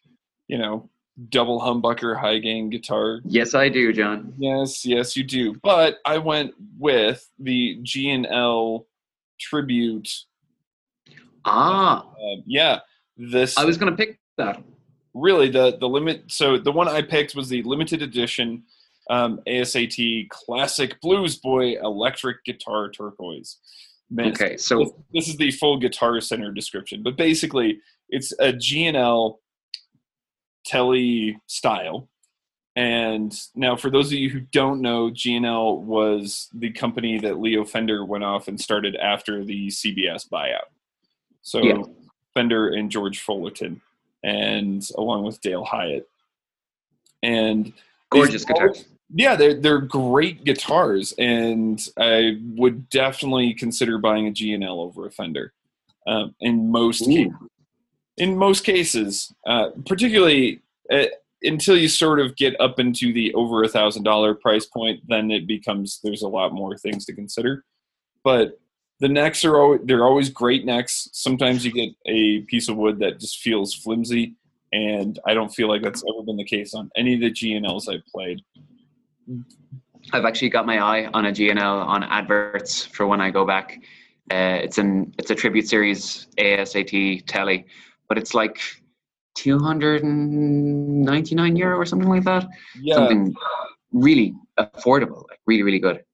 you 0.50 0.57
know, 0.57 0.89
double 1.29 1.62
humbucker 1.62 2.19
high 2.19 2.39
gain 2.39 2.69
guitar. 2.69 3.21
Yes, 3.23 3.53
I 3.53 3.69
do, 3.69 3.93
John. 3.93 4.33
Yes, 4.38 4.85
yes, 4.85 5.15
you 5.15 5.23
do. 5.23 5.55
But 5.63 6.00
I 6.05 6.17
went 6.17 6.53
with 6.77 7.25
the 7.39 7.79
G 7.81 8.12
and 8.12 8.27
L 8.27 8.88
tribute. 9.39 10.09
Ah, 11.45 12.05
Uh, 12.07 12.41
yeah, 12.45 12.79
this 13.17 13.57
I 13.57 13.65
was 13.65 13.77
going 13.77 13.91
to 13.91 13.97
pick 13.97 14.19
that. 14.38 14.62
really 15.13 15.50
the 15.50 15.77
the 15.79 15.88
limit 15.88 16.23
so 16.27 16.57
the 16.57 16.71
one 16.71 16.88
i 16.88 17.00
picked 17.01 17.35
was 17.35 17.47
the 17.50 17.62
limited 17.63 18.01
edition 18.01 18.63
um, 19.09 19.39
asat 19.47 20.27
classic 20.29 21.00
blues 21.01 21.35
boy 21.38 21.75
electric 21.81 22.43
guitar 22.45 22.89
turquoise. 22.89 23.57
Man, 24.09 24.29
Okay, 24.31 24.57
so 24.57 24.95
this 25.13 25.27
is 25.27 25.38
the 25.38 25.51
full 25.51 25.77
guitar 25.77 26.19
center 26.21 26.51
description 26.51 27.03
but 27.03 27.15
basically 27.17 27.79
it's 28.09 28.31
a 28.39 28.53
gnl 28.53 29.38
telly 30.65 31.38
style. 31.47 32.09
And 32.75 33.31
now 33.53 33.75
for 33.75 33.91
those 33.91 34.07
of 34.07 34.13
you 34.13 34.29
who 34.31 34.39
don't 34.39 34.81
know 34.81 35.12
gnl 35.12 35.81
was 35.81 36.50
the 36.53 36.71
company 36.71 37.19
that 37.19 37.39
leo 37.39 37.63
fender 37.65 38.03
went 38.05 38.23
off 38.23 38.47
and 38.47 38.59
started 38.59 38.95
after 38.95 39.43
the 39.45 39.67
cbs 39.67 40.27
buyout 40.27 40.69
so 41.43 41.62
Yeah. 41.63 41.83
fender 42.33 42.69
and 42.69 42.89
george 42.89 43.19
fullerton 43.19 43.79
and 44.23 44.88
along 44.97 45.25
with 45.25 45.41
Dale 45.41 45.65
Hyatt. 45.65 46.09
And 47.21 47.73
gorgeous 48.09 48.45
guitars. 48.45 48.85
Yeah, 49.15 49.35
they're 49.35 49.53
they're 49.53 49.79
great 49.79 50.43
guitars, 50.43 51.13
and 51.17 51.79
I 51.97 52.39
would 52.55 52.89
definitely 52.89 53.53
consider 53.53 53.97
buying 53.97 54.27
a 54.27 54.31
G&L 54.31 54.81
over 54.81 55.05
a 55.05 55.12
Fender. 55.12 55.53
Um, 56.07 56.35
in 56.39 56.69
most 56.71 57.03
Ooh. 57.03 57.07
cases, 57.07 57.33
in 58.17 58.38
most 58.38 58.63
cases, 58.63 59.33
uh, 59.45 59.69
particularly 59.85 60.62
uh, 60.91 61.05
until 61.43 61.77
you 61.77 61.88
sort 61.88 62.19
of 62.19 62.35
get 62.35 62.59
up 62.59 62.79
into 62.79 63.13
the 63.13 63.33
over 63.35 63.63
a 63.63 63.67
thousand 63.69 64.03
dollar 64.03 64.33
price 64.33 64.65
point, 64.65 65.01
then 65.07 65.31
it 65.31 65.47
becomes 65.47 66.00
there's 66.03 66.23
a 66.23 66.27
lot 66.27 66.53
more 66.53 66.77
things 66.77 67.05
to 67.05 67.13
consider. 67.13 67.63
But 68.23 68.59
the 69.03 69.10
necks 69.10 69.43
are 69.43 69.60
always 69.60 69.81
they're 69.83 70.05
always 70.05 70.29
great 70.29 70.65
necks. 70.65 71.10
Sometimes 71.12 71.65
you 71.65 71.74
get 71.74 71.89
a 72.05 72.39
piece 72.43 72.69
of 72.69 72.77
wood 72.77 73.00
that 73.00 73.19
just 73.19 73.39
feels 73.39 73.74
flimsy, 73.74 74.36
and 74.72 75.19
I 75.27 75.33
don't 75.33 75.53
feel 75.53 75.67
like 75.67 75.81
that's 75.81 76.01
ever 76.10 76.24
been 76.24 76.38
the 76.38 76.45
case 76.45 76.74
on 76.74 76.89
any 76.95 77.15
of 77.15 77.19
the 77.19 77.29
G&Ls 77.29 77.89
I've 77.89 78.05
played. 78.05 78.39
I've 80.13 80.24
actually 80.24 80.51
got 80.51 80.65
my 80.65 80.79
eye 80.79 81.10
on 81.13 81.25
a 81.25 81.31
GNL 81.33 81.86
on 81.86 82.03
adverts 82.03 82.86
for 82.86 83.05
when 83.05 83.19
I 83.19 83.29
go 83.29 83.45
back. 83.45 83.77
Uh, 84.31 84.63
it's 84.63 84.77
an 84.77 85.13
it's 85.17 85.31
a 85.31 85.36
tribute 85.36 85.67
series 85.67 86.27
ASAT 86.38 87.25
telly, 87.27 87.65
but 88.07 88.17
it's 88.17 88.33
like 88.33 88.57
two 89.36 89.60
hundred 89.60 90.03
and 90.03 91.01
ninety 91.01 91.36
nine 91.36 91.57
euro 91.57 91.75
or 91.75 91.86
something 91.86 92.07
like 92.07 92.24
that. 92.24 92.48
Yeah, 92.79 92.95
Something 92.95 93.36
really 93.91 94.33
affordable, 94.57 95.25
like 95.29 95.41
really 95.45 95.63
really 95.63 95.79
good. 95.79 96.05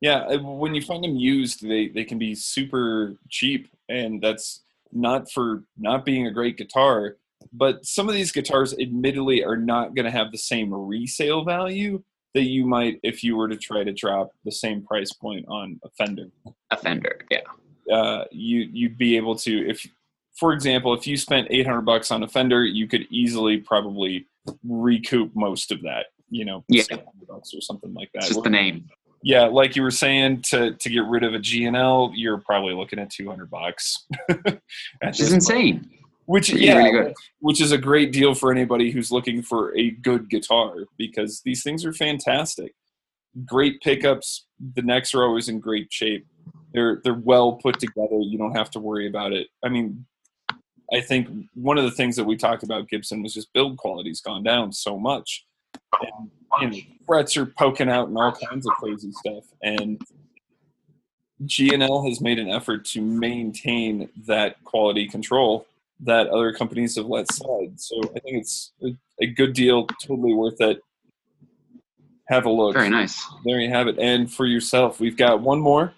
Yeah, 0.00 0.20
uh, 0.20 0.38
when 0.38 0.74
you 0.74 0.80
find 0.82 1.04
them 1.04 1.16
used, 1.16 1.66
they 1.66 1.88
they 1.88 2.04
can 2.04 2.18
be 2.18 2.34
super 2.34 3.16
cheap, 3.28 3.68
and 3.88 4.20
that's 4.22 4.62
not 4.92 5.30
for 5.30 5.64
not 5.78 6.04
being 6.04 6.26
a 6.26 6.30
great 6.32 6.56
guitar. 6.56 7.16
But 7.52 7.84
some 7.86 8.08
of 8.08 8.14
these 8.14 8.32
guitars, 8.32 8.74
admittedly, 8.78 9.44
are 9.44 9.56
not 9.56 9.94
going 9.94 10.04
to 10.04 10.10
have 10.10 10.30
the 10.30 10.38
same 10.38 10.72
resale 10.72 11.44
value 11.44 12.02
that 12.34 12.42
you 12.44 12.66
might 12.66 13.00
if 13.02 13.24
you 13.24 13.36
were 13.36 13.48
to 13.48 13.56
try 13.56 13.82
to 13.82 13.92
drop 13.92 14.30
the 14.44 14.52
same 14.52 14.82
price 14.82 15.12
point 15.12 15.44
on 15.48 15.80
a 15.84 15.88
Fender. 15.90 16.28
A 16.70 16.76
Fender, 16.76 17.20
yeah. 17.30 17.40
Uh, 17.92 18.24
you 18.30 18.68
you'd 18.72 18.96
be 18.98 19.16
able 19.16 19.34
to 19.36 19.68
if, 19.68 19.86
for 20.38 20.52
example, 20.52 20.94
if 20.94 21.06
you 21.06 21.16
spent 21.16 21.48
eight 21.50 21.66
hundred 21.66 21.82
bucks 21.82 22.10
on 22.10 22.22
a 22.22 22.28
Fender, 22.28 22.64
you 22.64 22.86
could 22.86 23.06
easily 23.10 23.58
probably 23.58 24.26
recoup 24.64 25.34
most 25.34 25.72
of 25.72 25.82
that. 25.82 26.06
You 26.30 26.44
know, 26.44 26.64
Yeah. 26.68 26.84
bucks 27.28 27.52
or 27.52 27.60
something 27.60 27.92
like 27.92 28.10
that. 28.14 28.20
It's 28.24 28.28
just 28.28 28.42
the 28.44 28.50
name. 28.50 28.88
Yeah, 29.22 29.44
like 29.44 29.76
you 29.76 29.82
were 29.82 29.90
saying, 29.90 30.42
to 30.42 30.74
to 30.74 30.90
get 30.90 31.04
rid 31.04 31.24
of 31.24 31.34
a 31.34 31.38
GNL, 31.38 32.12
you're 32.14 32.38
probably 32.38 32.74
looking 32.74 32.98
at 32.98 33.10
two 33.10 33.28
hundred 33.28 33.50
bucks. 33.50 34.06
Which 34.28 35.20
is 35.20 35.28
point. 35.28 35.34
insane. 35.34 35.90
Which 36.26 36.50
Really, 36.50 36.66
yeah, 36.66 36.76
really 36.76 37.14
which 37.40 37.60
is 37.60 37.72
a 37.72 37.78
great 37.78 38.12
deal 38.12 38.34
for 38.34 38.52
anybody 38.52 38.92
who's 38.92 39.10
looking 39.10 39.42
for 39.42 39.76
a 39.76 39.90
good 39.90 40.30
guitar 40.30 40.84
because 40.96 41.42
these 41.44 41.64
things 41.64 41.84
are 41.84 41.92
fantastic. 41.92 42.72
Great 43.44 43.80
pickups. 43.80 44.46
The 44.76 44.82
necks 44.82 45.12
are 45.12 45.24
always 45.24 45.48
in 45.48 45.58
great 45.58 45.92
shape. 45.92 46.24
They're 46.72 47.00
they're 47.02 47.14
well 47.14 47.54
put 47.54 47.80
together. 47.80 48.20
You 48.20 48.38
don't 48.38 48.54
have 48.54 48.70
to 48.70 48.78
worry 48.78 49.08
about 49.08 49.32
it. 49.32 49.48
I 49.64 49.70
mean, 49.70 50.06
I 50.92 51.00
think 51.00 51.28
one 51.54 51.78
of 51.78 51.84
the 51.84 51.90
things 51.90 52.16
that 52.16 52.24
we 52.24 52.36
talked 52.36 52.62
about 52.62 52.88
Gibson 52.88 53.22
was 53.22 53.34
just 53.34 53.52
build 53.52 53.76
quality's 53.76 54.20
gone 54.20 54.42
down 54.42 54.72
so 54.72 54.98
much. 54.98 55.44
And, 56.02 56.30
you 56.74 56.82
know, 56.82 56.86
frets 57.06 57.36
are 57.36 57.46
poking 57.46 57.88
out 57.88 58.08
and 58.08 58.16
all 58.16 58.32
kinds 58.32 58.66
of 58.66 58.72
crazy 58.74 59.12
stuff. 59.12 59.44
And 59.62 60.00
GNL 61.44 62.08
has 62.08 62.20
made 62.20 62.38
an 62.38 62.48
effort 62.48 62.84
to 62.86 63.00
maintain 63.00 64.08
that 64.26 64.62
quality 64.64 65.08
control 65.08 65.66
that 66.00 66.28
other 66.28 66.52
companies 66.52 66.96
have 66.96 67.06
let 67.06 67.32
slide. 67.32 67.78
So 67.80 68.00
I 68.04 68.20
think 68.20 68.38
it's 68.38 68.72
a, 68.82 68.96
a 69.20 69.26
good 69.26 69.52
deal, 69.52 69.86
totally 70.02 70.34
worth 70.34 70.60
it. 70.60 70.82
Have 72.28 72.46
a 72.46 72.50
look. 72.50 72.74
Very 72.74 72.90
nice. 72.90 73.26
There 73.44 73.58
you 73.58 73.70
have 73.70 73.88
it. 73.88 73.98
And 73.98 74.32
for 74.32 74.46
yourself, 74.46 75.00
we've 75.00 75.16
got 75.16 75.40
one 75.40 75.60
more. 75.60 75.92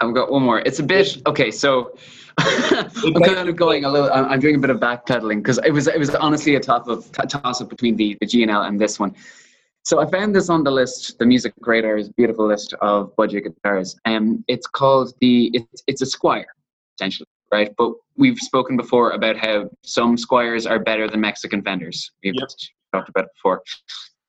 I've 0.00 0.14
got 0.14 0.30
one 0.30 0.42
more. 0.42 0.58
It's 0.60 0.80
a 0.80 0.82
bit 0.82 1.22
okay. 1.26 1.50
So 1.50 1.96
I'm 2.38 3.14
kind 3.14 3.48
of 3.48 3.56
going 3.56 3.84
a 3.84 3.90
little. 3.90 4.10
I'm 4.12 4.40
doing 4.40 4.56
a 4.56 4.58
bit 4.58 4.70
of 4.70 4.78
backpedaling 4.78 5.36
because 5.36 5.58
it 5.58 5.70
was 5.70 5.86
it 5.86 5.98
was 5.98 6.14
honestly 6.14 6.56
a 6.56 6.60
top 6.60 6.88
of 6.88 7.10
toss 7.12 7.60
up 7.60 7.68
between 7.68 7.96
the 7.96 8.16
the 8.20 8.26
GNL 8.26 8.66
and 8.66 8.80
this 8.80 8.98
one. 8.98 9.14
So 9.84 10.00
I 10.00 10.10
found 10.10 10.34
this 10.34 10.48
on 10.48 10.64
the 10.64 10.70
list, 10.70 11.18
the 11.18 11.26
Music 11.26 11.52
Radar's 11.60 12.08
beautiful 12.08 12.46
list 12.46 12.72
of 12.80 13.14
budget 13.16 13.44
guitars. 13.44 13.94
Um, 14.06 14.42
it's 14.48 14.66
called 14.66 15.12
the 15.20 15.50
it's 15.52 15.82
it's 15.86 16.02
a 16.02 16.06
Squier, 16.06 16.46
essentially, 16.98 17.28
right? 17.52 17.70
But 17.76 17.92
we've 18.16 18.38
spoken 18.38 18.76
before 18.76 19.10
about 19.10 19.36
how 19.36 19.68
some 19.82 20.16
Squiers 20.16 20.68
are 20.68 20.78
better 20.78 21.08
than 21.08 21.20
Mexican 21.20 21.62
Fenders. 21.62 22.10
We've 22.22 22.34
Yep. 22.34 22.48
talked 22.92 23.08
about 23.10 23.24
it 23.24 23.30
before. 23.34 23.62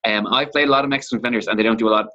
Um, 0.06 0.28
I've 0.28 0.52
played 0.52 0.68
a 0.68 0.72
lot 0.72 0.84
of 0.84 0.90
Mexican 0.90 1.22
Fenders, 1.22 1.48
and 1.48 1.58
they 1.58 1.64
don't 1.64 1.80
do 1.80 1.88
a 1.88 1.96
lot 1.98 2.08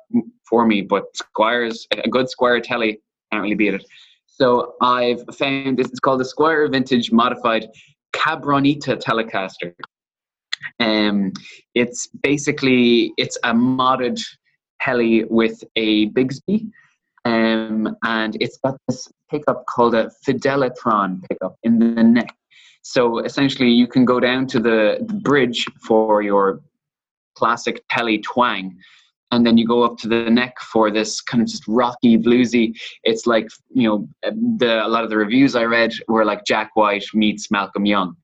for 0.49 0.67
me. 0.67 0.83
But 0.83 1.05
Squiers, 1.37 1.87
a 1.93 2.09
good 2.09 2.27
Squier 2.27 2.63
telly 2.63 3.01
can't 3.33 3.43
really 3.43 3.55
beat 3.55 3.75
it. 3.75 3.85
So 4.41 4.75
I've 4.81 5.23
found 5.37 5.79
this. 5.79 5.89
It's 5.89 6.01
called 6.01 6.21
the 6.21 6.25
Squier 6.25 6.73
Vintage 6.73 7.13
Modified 7.13 7.69
Cabronita 8.15 8.99
Telecaster. 8.99 9.75
Um, 10.79 11.35
it's 11.75 12.07
basically 12.07 13.13
it's 13.19 13.37
a 13.45 13.53
modded 13.53 14.19
telly 14.81 15.25
with 15.25 15.63
a 15.77 16.09
Bigsby, 16.13 16.71
um, 17.27 17.95
and 18.03 18.39
it's 18.41 18.57
got 18.65 18.79
this 18.89 19.13
pickup 19.31 19.67
called 19.67 19.95
a 19.95 20.11
Fidelitron 20.27 21.23
pickup 21.29 21.57
in 21.63 21.79
the 21.79 22.03
neck. 22.03 22.35
So 22.81 23.19
essentially, 23.19 23.69
you 23.69 23.87
can 23.87 24.07
go 24.07 24.21
down 24.21 24.47
to 24.47 24.59
the, 24.59 25.05
the 25.07 25.21
bridge 25.21 25.67
for 25.87 26.23
your 26.23 26.63
classic 27.35 27.83
tele 27.91 28.17
twang, 28.23 28.75
and 29.33 29.47
then 29.47 29.57
you 29.57 29.67
go 29.67 29.83
up 29.83 29.97
to 29.99 30.09
the 30.09 30.31
neck 30.31 30.55
for 30.61 30.91
this 30.91 31.21
kind 31.21 31.43
of 31.43 31.49
just 31.49 31.67
rocky 31.69 32.19
bluesy. 32.19 32.75
It's 33.05 33.27
like 33.27 33.49
you 33.71 33.89
know 33.89 34.09
the 34.59 34.85
a 34.85 34.89
lot 34.89 35.05
of 35.05 35.11
the 35.11 35.17
reviews 35.17 35.55
I 35.55 35.65
read 35.65 35.93
were 36.09 36.25
like 36.25 36.45
Jack 36.45 36.71
White 36.75 37.05
meets 37.15 37.51
Malcolm 37.51 37.87
Young, 37.87 38.17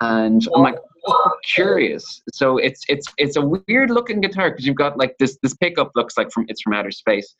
and 0.00 0.46
I'm 0.54 0.62
like 0.62 0.78
oh. 1.06 1.32
curious. 1.54 2.22
So 2.32 2.58
it's 2.58 2.82
it's 2.88 3.06
it's 3.18 3.36
a 3.36 3.42
weird 3.42 3.90
looking 3.90 4.20
guitar 4.20 4.50
because 4.50 4.66
you've 4.66 4.76
got 4.76 4.96
like 4.96 5.16
this 5.18 5.38
this 5.42 5.54
pickup 5.54 5.92
looks 5.94 6.16
like 6.16 6.30
from 6.32 6.46
it's 6.48 6.62
from 6.62 6.74
outer 6.74 6.90
space, 6.90 7.34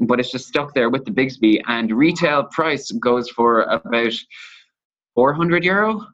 but 0.00 0.20
it's 0.20 0.30
just 0.30 0.48
stuck 0.48 0.74
there 0.74 0.90
with 0.90 1.04
the 1.04 1.12
Bigsby. 1.12 1.60
And 1.66 1.92
retail 1.92 2.44
price 2.44 2.90
goes 2.92 3.28
for 3.30 3.62
about 3.62 4.12
400 5.14 5.64
euro. 5.64 6.06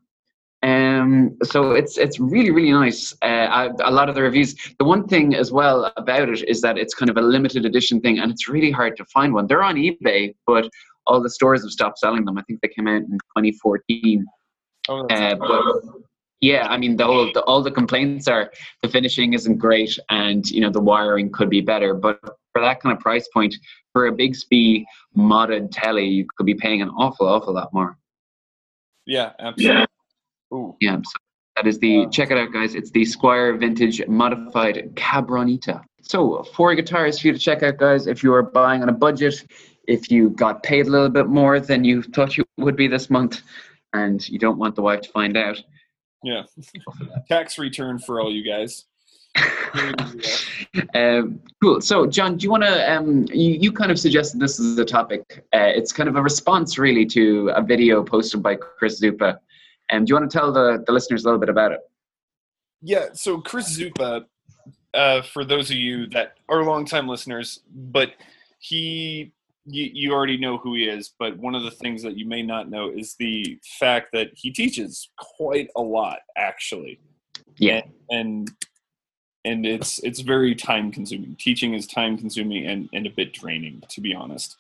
Um, 0.63 1.37
so 1.43 1.73
it's 1.73 1.99
it's 1.99 2.19
really 2.19 2.51
really 2.51 2.73
nice. 2.73 3.15
Uh, 3.23 3.27
I, 3.27 3.71
a 3.85 3.91
lot 3.91 4.09
of 4.09 4.15
the 4.15 4.23
reviews. 4.23 4.55
The 4.79 4.85
one 4.85 5.07
thing 5.07 5.35
as 5.35 5.53
well 5.53 5.93
about 5.97 6.29
it 6.29 6.49
is 6.49 6.61
that 6.63 6.79
it's 6.79 6.95
kind 6.95 7.11
of 7.11 7.19
a 7.19 7.21
limited 7.21 7.65
edition 7.67 8.01
thing, 8.01 8.19
and 8.19 8.31
it's 8.31 8.49
really 8.49 8.71
hard 8.71 8.97
to 8.97 9.05
find 9.07 9.35
one. 9.35 9.47
They're 9.47 9.63
on 9.63 9.77
eBay, 9.77 10.35
but 10.47 10.69
all 11.07 11.23
the 11.23 11.31
stores 11.31 11.63
have 11.63 11.71
stopped 11.71 11.99
selling 11.99 12.25
them. 12.25 12.39
I 12.39 12.43
think 12.43 12.61
they 12.61 12.69
came 12.69 12.89
out 12.89 13.03
in 13.03 13.19
2014. 13.37 14.27
Oh, 14.89 15.07
Uh, 15.07 15.35
but 15.35 15.83
yeah, 16.41 16.67
I 16.69 16.77
mean, 16.77 16.97
the 16.97 17.05
whole 17.05 17.31
the, 17.33 17.43
all 17.43 17.63
the 17.63 17.71
complaints 17.71 18.29
are 18.29 18.51
the 18.83 18.89
finishing 18.89 19.35
isn't 19.35 19.59
great, 19.59 19.99
and 20.11 20.49
you 20.51 20.61
know 20.61 20.71
the 20.71 20.81
wiring 20.81 21.31
could 21.31 21.51
be 21.51 21.61
better. 21.61 21.95
But 21.95 22.19
for 22.53 22.63
that 22.63 22.81
kind 22.81 22.97
of 22.97 23.01
price 23.01 23.29
point, 23.29 23.55
for 23.93 24.07
a 24.07 24.13
Bigsby 24.13 24.85
modded 25.17 25.69
telly, 25.73 26.07
you 26.07 26.27
could 26.37 26.47
be 26.47 26.55
paying 26.55 26.83
an 26.83 26.89
awful, 26.91 27.27
awful 27.27 27.55
lot 27.55 27.73
more. 27.73 27.97
yeah, 29.07 29.33
absolutely. 29.39 29.87
Ooh. 30.53 30.77
Yeah, 30.81 30.97
so 30.97 31.13
that 31.57 31.67
is 31.67 31.79
the 31.79 32.07
check 32.11 32.31
it 32.31 32.39
out, 32.39 32.53
guys. 32.53 32.75
It's 32.75 32.91
the 32.91 33.03
Squier 33.03 33.59
Vintage 33.59 34.07
Modified 34.07 34.95
Cabronita. 34.95 35.83
So 36.03 36.45
four 36.55 36.75
guitars 36.75 37.19
for 37.19 37.29
you 37.29 37.33
to 37.33 37.39
check 37.39 37.63
out, 37.63 37.79
guys. 37.79 38.07
If 38.07 38.23
you 38.23 38.33
are 38.33 38.43
buying 38.43 38.83
on 38.83 38.89
a 38.89 38.93
budget, 38.93 39.45
if 39.89 40.11
you 40.11 40.31
got 40.31 40.63
paid 40.63 40.87
a 40.87 40.91
little 40.91 41.09
bit 41.09 41.27
more 41.27 41.59
than 41.61 41.85
you 41.85 42.03
thought 42.03 42.37
you 42.37 42.45
would 42.59 42.77
be 42.77 42.89
this 42.89 43.11
month, 43.11 43.43
and 43.93 44.29
you 44.29 44.39
don't 44.39 44.59
want 44.59 44.75
the 44.77 44.83
wife 44.83 45.01
to 45.03 45.09
find 45.11 45.37
out. 45.37 45.61
Yeah. 46.23 46.43
Tax 47.29 47.59
return 47.59 47.99
for 47.99 48.21
all 48.21 48.33
you 48.33 48.45
guys. 48.45 48.85
um, 50.95 51.41
cool. 51.63 51.81
So, 51.81 52.07
John, 52.07 52.37
do 52.37 52.45
you 52.45 52.51
want 52.51 52.63
to? 52.63 52.93
Um, 52.93 53.27
you, 53.33 53.53
you 53.53 53.73
kind 53.73 53.91
of 53.91 53.99
suggested 53.99 54.41
this 54.41 54.59
is 54.59 54.79
a 54.79 54.85
topic. 54.85 55.45
Uh, 55.55 55.73
it's 55.75 55.93
kind 55.93 56.09
of 56.09 56.17
a 56.17 56.23
response, 56.23 56.79
really, 56.79 57.07
to 57.07 57.51
a 57.55 57.63
video 57.63 58.03
posted 58.03 58.43
by 58.43 58.57
Chris 58.57 59.01
Zupa. 59.01 59.39
Um, 59.91 60.05
do 60.05 60.11
you 60.11 60.17
want 60.17 60.31
to 60.31 60.39
tell 60.39 60.53
the, 60.53 60.83
the 60.87 60.93
listeners 60.93 61.25
a 61.25 61.29
little 61.29 61.41
bit 61.41 61.49
about 61.49 61.73
it? 61.73 61.81
Yeah, 62.83 63.07
so 63.13 63.41
Chris 63.41 63.79
Zupa, 63.79 64.25
uh, 64.95 65.23
for 65.23 65.45
those 65.45 65.71
of 65.71 65.77
you 65.77 66.07
that 66.09 66.35
are 66.49 66.63
longtime 66.65 67.09
listeners, 67.09 67.61
but 67.75 68.13
he, 68.59 69.33
you, 69.65 69.91
you 69.93 70.13
already 70.13 70.37
know 70.37 70.59
who 70.59 70.75
he 70.75 70.85
is, 70.85 71.13
but 71.19 71.37
one 71.39 71.55
of 71.55 71.63
the 71.63 71.71
things 71.71 72.03
that 72.03 72.17
you 72.17 72.27
may 72.27 72.43
not 72.43 72.71
know 72.71 72.91
is 72.91 73.15
the 73.19 73.59
fact 73.79 74.09
that 74.13 74.29
he 74.35 74.51
teaches 74.51 75.11
quite 75.19 75.69
a 75.77 75.83
lot, 75.83 76.19
actually. 76.37 77.01
Yeah. 77.59 77.83
And, 78.11 78.51
and 79.45 79.65
it's 79.65 80.01
it's 80.01 80.21
very 80.21 80.55
time 80.57 80.91
consuming. 80.91 81.37
Teaching 81.37 81.73
is 81.75 81.87
time 81.87 82.19
consuming 82.19 82.67
and, 82.67 82.89
and 82.93 83.07
a 83.07 83.11
bit 83.11 83.33
draining, 83.33 83.81
to 83.91 84.01
be 84.01 84.13
honest, 84.13 84.57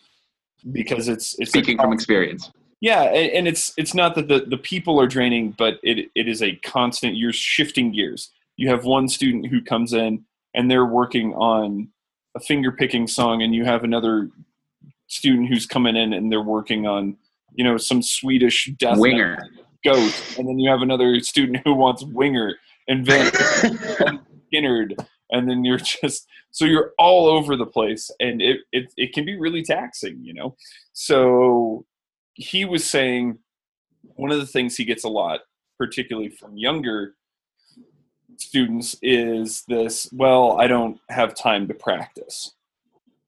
because 0.73 1.09
it's 1.09 1.35
it's 1.41 1.51
a 1.51 1.59
Speaking 1.59 1.77
from 1.77 1.93
experience. 1.93 2.53
Yeah, 2.81 3.03
and, 3.05 3.33
and 3.33 3.49
it's 3.49 3.73
it's 3.77 3.95
not 3.95 4.15
that 4.17 4.29
the, 4.29 4.41
the 4.41 4.59
people 4.59 5.01
are 5.01 5.07
draining, 5.07 5.53
but 5.53 5.79
it 5.83 6.11
it 6.15 6.29
is 6.29 6.43
a 6.43 6.57
constant. 6.57 7.17
You're 7.17 7.33
shifting 7.33 7.93
gears. 7.93 8.31
You 8.57 8.69
have 8.69 8.85
one 8.85 9.09
student 9.09 9.47
who 9.47 9.62
comes 9.62 9.93
in 9.93 10.25
and 10.55 10.71
they're 10.71 10.87
working 10.87 11.35
on 11.35 11.89
a 12.35 12.41
finger 12.41 12.73
picking 12.73 13.07
song, 13.07 13.43
and 13.43 13.55
you 13.55 13.65
have 13.65 13.85
another 13.85 14.31
student 15.09 15.49
who's 15.49 15.67
coming 15.67 15.97
in 15.97 16.12
and 16.12 16.31
they're 16.31 16.43
working 16.43 16.87
on 16.87 17.17
you 17.55 17.65
know 17.65 17.77
some 17.79 18.03
Swedish 18.03 18.71
death 18.79 18.99
Winger. 18.99 19.39
ghost, 19.85 20.39
and 20.39 20.47
then 20.47 20.59
you 20.59 20.71
have 20.71 20.83
another 20.83 21.19
student 21.21 21.62
who 21.65 21.75
wants 21.75 22.05
Winger 22.05 22.57
and 22.89 23.07
Van 23.07 23.27
Skinnerd, 24.53 24.95
and 25.31 25.49
then 25.49 25.65
you're 25.65 25.79
just 25.79 26.27
so 26.51 26.67
you're 26.67 26.93
all 26.99 27.27
over 27.27 27.57
the 27.57 27.67
place, 27.67 28.11
and 28.21 28.43
it 28.43 28.61
it 28.73 28.93
it 28.99 29.15
can 29.15 29.25
be 29.25 29.39
really 29.39 29.62
taxing, 29.62 30.23
you 30.23 30.35
know. 30.35 30.57
So 30.93 31.87
he 32.37 32.64
was 32.64 32.88
saying 32.88 33.38
one 34.14 34.31
of 34.31 34.38
the 34.38 34.46
things 34.46 34.77
he 34.77 34.85
gets 34.85 35.05
a 35.05 35.09
lot, 35.09 35.40
particularly 35.79 36.29
from 36.29 36.57
younger 36.57 37.14
students, 38.37 38.96
is 39.03 39.64
this 39.68 40.09
well, 40.12 40.61
I 40.61 40.66
don't 40.66 41.01
have 41.09 41.35
time 41.35 41.66
to 41.68 41.75
practice. 41.75 42.53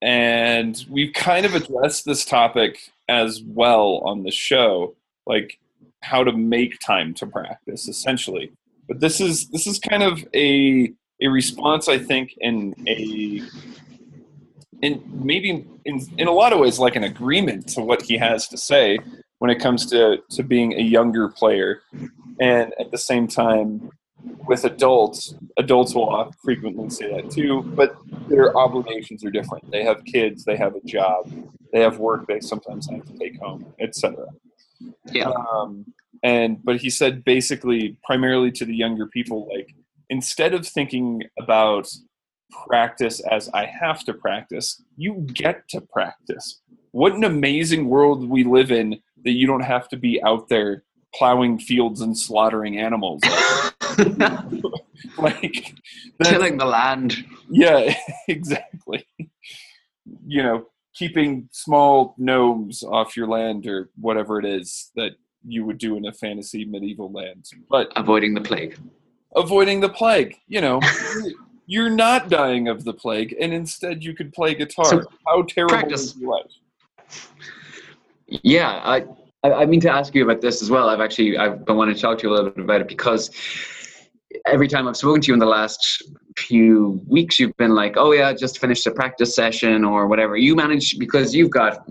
And 0.01 0.85
we've 0.89 1.13
kind 1.13 1.45
of 1.45 1.55
addressed 1.55 2.05
this 2.05 2.23
topic 2.23 2.91
as 3.09 3.41
well 3.43 4.01
on 4.05 4.23
the 4.23 4.31
show, 4.31 4.95
like 5.25 5.59
how 6.01 6.23
to 6.23 6.31
make 6.31 6.79
time 6.79 7.13
to 7.15 7.25
practice, 7.25 7.89
essentially. 7.89 8.51
But 8.87 9.01
this 9.01 9.19
is 9.19 9.49
this 9.49 9.67
is 9.67 9.79
kind 9.79 10.03
of 10.03 10.23
a 10.33 10.93
a 11.21 11.27
response, 11.27 11.89
I 11.89 11.97
think, 11.97 12.35
in 12.39 12.75
a 12.87 13.41
in 14.81 15.03
maybe 15.11 15.65
in 15.85 16.01
in 16.17 16.27
a 16.27 16.31
lot 16.31 16.53
of 16.53 16.59
ways 16.59 16.79
like 16.79 16.95
an 16.95 17.03
agreement 17.03 17.67
to 17.69 17.81
what 17.81 18.01
he 18.01 18.17
has 18.17 18.47
to 18.49 18.57
say 18.57 18.99
when 19.39 19.49
it 19.49 19.59
comes 19.59 19.85
to 19.87 20.17
to 20.31 20.43
being 20.43 20.73
a 20.73 20.81
younger 20.81 21.29
player, 21.29 21.81
and 22.39 22.73
at 22.79 22.91
the 22.91 22.97
same 22.97 23.27
time 23.27 23.91
with 24.47 24.65
adults, 24.65 25.33
adults 25.57 25.95
will 25.95 26.31
frequently 26.43 26.89
say 26.89 27.09
that 27.09 27.31
too, 27.31 27.63
but 27.75 27.95
their 28.27 28.55
obligations 28.57 29.23
are 29.23 29.31
different. 29.31 29.69
They 29.71 29.83
have 29.83 30.03
kids, 30.05 30.43
they 30.43 30.57
have 30.57 30.75
a 30.75 30.81
job, 30.81 31.31
they 31.71 31.79
have 31.81 31.99
work 31.99 32.27
they 32.27 32.39
sometimes 32.39 32.89
have 32.89 33.05
to 33.05 33.13
take 33.13 33.39
home, 33.39 33.65
etc. 33.79 34.25
Yeah. 35.11 35.29
Um, 35.29 35.85
and 36.23 36.63
but 36.63 36.77
he 36.77 36.89
said 36.89 37.23
basically 37.23 37.97
primarily 38.03 38.51
to 38.51 38.65
the 38.65 38.75
younger 38.75 39.07
people 39.07 39.47
like 39.53 39.73
instead 40.09 40.53
of 40.53 40.67
thinking 40.67 41.23
about 41.39 41.87
practice 42.67 43.19
as 43.31 43.49
I 43.49 43.65
have 43.65 44.03
to 44.05 44.13
practice, 44.13 44.81
you 44.97 45.25
get 45.33 45.67
to 45.69 45.81
practice. 45.81 46.61
What 46.91 47.13
an 47.13 47.23
amazing 47.23 47.87
world 47.87 48.27
we 48.27 48.43
live 48.43 48.71
in 48.71 48.99
that 49.23 49.31
you 49.31 49.45
don't 49.47 49.61
have 49.61 49.87
to 49.89 49.97
be 49.97 50.21
out 50.23 50.49
there 50.49 50.83
plowing 51.15 51.59
fields 51.59 52.01
and 52.01 52.17
slaughtering 52.17 52.77
animals. 52.77 53.21
like 55.17 55.75
that- 56.19 56.27
Tilling 56.29 56.57
the 56.57 56.65
land. 56.65 57.15
yeah, 57.49 57.93
exactly. 58.27 59.05
You 60.25 60.43
know, 60.43 60.65
keeping 60.93 61.49
small 61.51 62.15
gnomes 62.17 62.83
off 62.83 63.15
your 63.15 63.27
land 63.27 63.67
or 63.67 63.89
whatever 63.99 64.39
it 64.39 64.45
is 64.45 64.91
that 64.95 65.11
you 65.45 65.65
would 65.65 65.77
do 65.77 65.95
in 65.95 66.05
a 66.05 66.11
fantasy 66.13 66.65
medieval 66.65 67.11
land. 67.11 67.45
But 67.69 67.91
Avoiding 67.95 68.33
the 68.33 68.41
plague. 68.41 68.77
avoiding 69.35 69.79
the 69.79 69.89
plague, 69.89 70.35
you 70.47 70.59
know, 70.61 70.79
you're 71.69 71.91
not 71.91 72.29
dying 72.29 72.67
of 72.67 72.83
the 72.83 72.93
plague, 72.93 73.35
and 73.39 73.53
instead 73.53 74.03
you 74.03 74.15
could 74.15 74.33
play 74.33 74.55
guitar. 74.55 74.85
So, 74.85 75.03
How 75.27 75.43
terrible 75.43 75.75
practice. 75.75 76.01
is 76.01 76.17
your 76.17 76.35
life? 76.35 76.51
Yeah, 78.25 78.81
I, 78.83 79.05
I 79.43 79.53
I 79.53 79.65
mean 79.67 79.79
to 79.81 79.91
ask 79.91 80.15
you 80.15 80.23
about 80.23 80.41
this 80.41 80.63
as 80.63 80.71
well. 80.71 80.89
I've 80.89 80.99
actually 80.99 81.37
I've 81.37 81.63
been 81.65 81.77
wanting 81.77 81.93
to 81.93 82.01
talk 82.01 82.17
to 82.19 82.27
you 82.27 82.33
a 82.33 82.35
little 82.35 82.49
bit 82.49 82.63
about 82.63 82.81
it 82.81 82.87
because 82.87 83.29
every 84.47 84.67
time 84.67 84.87
I've 84.87 84.97
spoken 84.97 85.21
to 85.21 85.27
you 85.27 85.33
in 85.33 85.39
the 85.39 85.45
last 85.45 86.11
few 86.37 87.03
weeks, 87.07 87.39
you've 87.39 87.55
been 87.57 87.75
like, 87.75 87.97
"Oh 87.97 88.13
yeah, 88.13 88.33
just 88.33 88.57
finished 88.57 88.87
a 88.87 88.91
practice 88.91 89.35
session 89.35 89.85
or 89.85 90.07
whatever." 90.07 90.37
You 90.37 90.55
manage 90.55 90.97
because 90.97 91.35
you've 91.35 91.51
got 91.51 91.87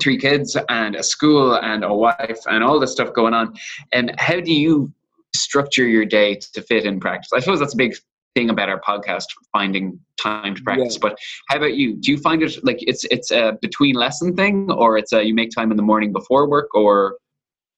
three 0.00 0.16
kids 0.16 0.56
and 0.70 0.96
a 0.96 1.02
school 1.02 1.56
and 1.56 1.84
a 1.84 1.92
wife 1.92 2.40
and 2.46 2.64
all 2.64 2.80
this 2.80 2.92
stuff 2.92 3.12
going 3.12 3.34
on. 3.34 3.54
And 3.92 4.18
how 4.18 4.40
do 4.40 4.52
you 4.52 4.90
structure 5.34 5.86
your 5.86 6.06
day 6.06 6.36
to 6.54 6.62
fit 6.62 6.86
in 6.86 7.00
practice? 7.00 7.32
I 7.34 7.40
suppose 7.40 7.60
that's 7.60 7.74
a 7.74 7.76
big 7.76 7.94
thing 8.34 8.50
about 8.50 8.68
our 8.68 8.80
podcast, 8.80 9.26
finding 9.52 9.98
time 10.20 10.54
to 10.54 10.62
practice. 10.62 10.98
But 10.98 11.16
how 11.48 11.56
about 11.56 11.74
you? 11.74 11.96
Do 11.96 12.10
you 12.10 12.18
find 12.18 12.42
it 12.42 12.64
like 12.64 12.78
it's 12.80 13.04
it's 13.10 13.30
a 13.30 13.56
between 13.62 13.94
lesson 13.94 14.34
thing, 14.36 14.70
or 14.70 14.98
it's 14.98 15.12
a 15.12 15.24
you 15.24 15.34
make 15.34 15.50
time 15.50 15.70
in 15.70 15.76
the 15.76 15.82
morning 15.82 16.12
before 16.12 16.48
work, 16.48 16.74
or 16.74 17.16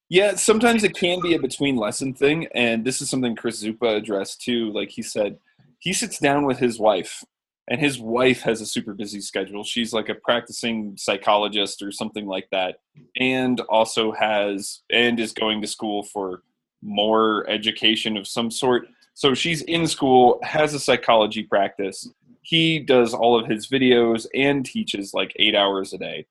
Yeah, 0.08 0.36
sometimes 0.36 0.84
it 0.84 0.94
can 0.94 1.20
be 1.20 1.34
a 1.34 1.38
between 1.38 1.76
lesson 1.76 2.14
thing, 2.14 2.46
and 2.54 2.84
this 2.84 3.00
is 3.00 3.10
something 3.10 3.34
Chris 3.34 3.62
Zupa 3.62 3.96
addressed 3.96 4.40
too. 4.40 4.72
Like 4.72 4.90
he 4.90 5.02
said, 5.02 5.38
he 5.80 5.92
sits 5.92 6.18
down 6.18 6.46
with 6.46 6.58
his 6.58 6.78
wife, 6.78 7.24
and 7.68 7.80
his 7.80 7.98
wife 7.98 8.42
has 8.42 8.60
a 8.60 8.66
super 8.66 8.94
busy 8.94 9.20
schedule. 9.20 9.64
She's 9.64 9.92
like 9.92 10.08
a 10.08 10.14
practicing 10.14 10.96
psychologist 10.96 11.82
or 11.82 11.90
something 11.90 12.26
like 12.26 12.48
that, 12.52 12.76
and 13.18 13.60
also 13.62 14.12
has 14.12 14.82
and 14.92 15.18
is 15.18 15.32
going 15.32 15.60
to 15.62 15.66
school 15.66 16.04
for 16.04 16.42
more 16.82 17.48
education 17.50 18.16
of 18.16 18.28
some 18.28 18.50
sort. 18.50 18.86
So 19.16 19.34
she's 19.34 19.62
in 19.62 19.86
school, 19.86 20.38
has 20.42 20.74
a 20.74 20.78
psychology 20.78 21.42
practice. 21.42 22.08
He 22.42 22.78
does 22.78 23.14
all 23.14 23.38
of 23.38 23.46
his 23.46 23.66
videos 23.66 24.26
and 24.34 24.64
teaches 24.64 25.14
like 25.14 25.32
eight 25.36 25.56
hours 25.56 25.92
a 25.92 25.98
day 25.98 26.26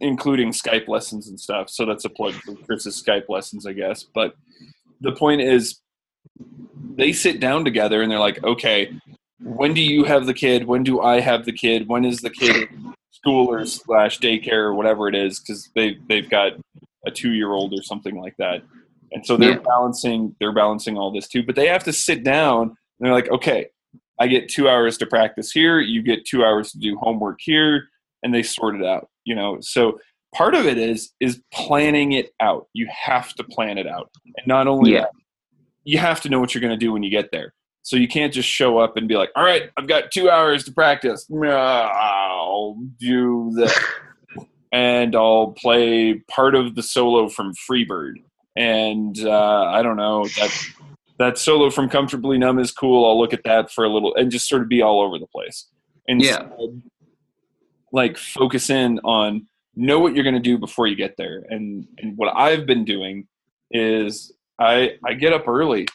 including 0.00 0.52
Skype 0.52 0.88
lessons 0.88 1.28
and 1.28 1.38
stuff. 1.38 1.70
So 1.70 1.86
that's 1.86 2.04
a 2.04 2.10
plug 2.10 2.34
for 2.34 2.54
Chris's 2.54 3.02
Skype 3.02 3.28
lessons, 3.28 3.66
I 3.66 3.72
guess. 3.72 4.02
But 4.02 4.36
the 5.00 5.12
point 5.12 5.40
is, 5.40 5.80
they 6.94 7.12
sit 7.12 7.40
down 7.40 7.64
together 7.64 8.02
and 8.02 8.10
they're 8.10 8.18
like, 8.18 8.42
okay, 8.44 8.98
when 9.40 9.74
do 9.74 9.80
you 9.80 10.04
have 10.04 10.26
the 10.26 10.34
kid? 10.34 10.66
When 10.66 10.82
do 10.82 11.00
I 11.00 11.20
have 11.20 11.44
the 11.44 11.52
kid? 11.52 11.88
When 11.88 12.04
is 12.04 12.20
the 12.20 12.30
kid 12.30 12.68
school 13.10 13.50
or 13.50 13.64
slash 13.66 14.18
daycare 14.18 14.64
or 14.64 14.74
whatever 14.74 15.08
it 15.08 15.14
is? 15.14 15.40
Because 15.40 15.70
they 15.74 15.98
they've 16.08 16.28
got 16.28 16.52
a 17.06 17.10
two 17.10 17.32
year 17.32 17.52
old 17.52 17.72
or 17.72 17.82
something 17.82 18.16
like 18.16 18.36
that, 18.38 18.62
and 19.16 19.26
so 19.26 19.36
they're 19.36 19.54
yeah. 19.54 19.58
balancing 19.58 20.36
they're 20.38 20.54
balancing 20.54 20.96
all 20.96 21.10
this 21.10 21.26
too. 21.26 21.42
But 21.42 21.56
they 21.56 21.66
have 21.66 21.82
to 21.84 21.92
sit 21.92 22.22
down 22.22 22.62
and 22.62 22.76
they're 23.00 23.12
like, 23.12 23.30
okay, 23.30 23.66
I 24.20 24.28
get 24.28 24.48
two 24.48 24.68
hours 24.68 24.96
to 24.98 25.06
practice 25.06 25.50
here. 25.50 25.80
You 25.80 26.02
get 26.02 26.24
two 26.24 26.44
hours 26.44 26.70
to 26.70 26.78
do 26.78 26.96
homework 26.96 27.40
here 27.40 27.88
and 28.22 28.34
they 28.34 28.42
sort 28.42 28.74
it 28.74 28.84
out 28.84 29.08
you 29.24 29.34
know 29.34 29.58
so 29.60 29.98
part 30.34 30.54
of 30.54 30.66
it 30.66 30.78
is 30.78 31.12
is 31.20 31.40
planning 31.52 32.12
it 32.12 32.30
out 32.40 32.66
you 32.72 32.88
have 32.90 33.34
to 33.34 33.44
plan 33.44 33.78
it 33.78 33.86
out 33.86 34.10
and 34.24 34.46
not 34.46 34.66
only 34.66 34.92
yeah. 34.92 35.00
that 35.00 35.10
you 35.84 35.98
have 35.98 36.20
to 36.20 36.28
know 36.28 36.40
what 36.40 36.54
you're 36.54 36.62
going 36.62 36.76
to 36.76 36.84
do 36.84 36.92
when 36.92 37.02
you 37.02 37.10
get 37.10 37.30
there 37.30 37.52
so 37.82 37.96
you 37.96 38.08
can't 38.08 38.32
just 38.32 38.48
show 38.48 38.78
up 38.78 38.96
and 38.96 39.08
be 39.08 39.16
like 39.16 39.30
all 39.36 39.44
right 39.44 39.70
i've 39.76 39.86
got 39.86 40.10
two 40.10 40.30
hours 40.30 40.64
to 40.64 40.72
practice 40.72 41.26
i'll 41.44 42.76
do 42.98 43.52
this 43.54 43.78
and 44.72 45.14
i'll 45.14 45.54
play 45.58 46.14
part 46.28 46.54
of 46.54 46.74
the 46.74 46.82
solo 46.82 47.28
from 47.28 47.52
freebird 47.70 48.14
and 48.56 49.18
uh, 49.24 49.64
i 49.64 49.82
don't 49.82 49.96
know 49.96 50.24
that 50.38 50.50
that 51.18 51.38
solo 51.38 51.70
from 51.70 51.88
comfortably 51.88 52.38
numb 52.38 52.58
is 52.58 52.70
cool. 52.70 53.06
I'll 53.06 53.18
look 53.18 53.32
at 53.32 53.44
that 53.44 53.70
for 53.70 53.84
a 53.84 53.88
little 53.88 54.14
and 54.16 54.30
just 54.30 54.48
sort 54.48 54.62
of 54.62 54.68
be 54.68 54.82
all 54.82 55.00
over 55.00 55.18
the 55.18 55.26
place. 55.26 55.66
And 56.08 56.22
yeah. 56.22 56.48
like 57.92 58.16
focus 58.16 58.70
in 58.70 58.98
on 59.00 59.46
know 59.74 59.98
what 59.98 60.14
you're 60.14 60.24
going 60.24 60.34
to 60.34 60.40
do 60.40 60.58
before 60.58 60.86
you 60.86 60.96
get 60.96 61.16
there. 61.16 61.44
And 61.48 61.86
and 61.98 62.16
what 62.16 62.34
i've 62.36 62.66
been 62.66 62.84
doing 62.84 63.26
is 63.70 64.32
i 64.58 64.96
i 65.04 65.14
get 65.14 65.32
up 65.32 65.48
early. 65.48 65.86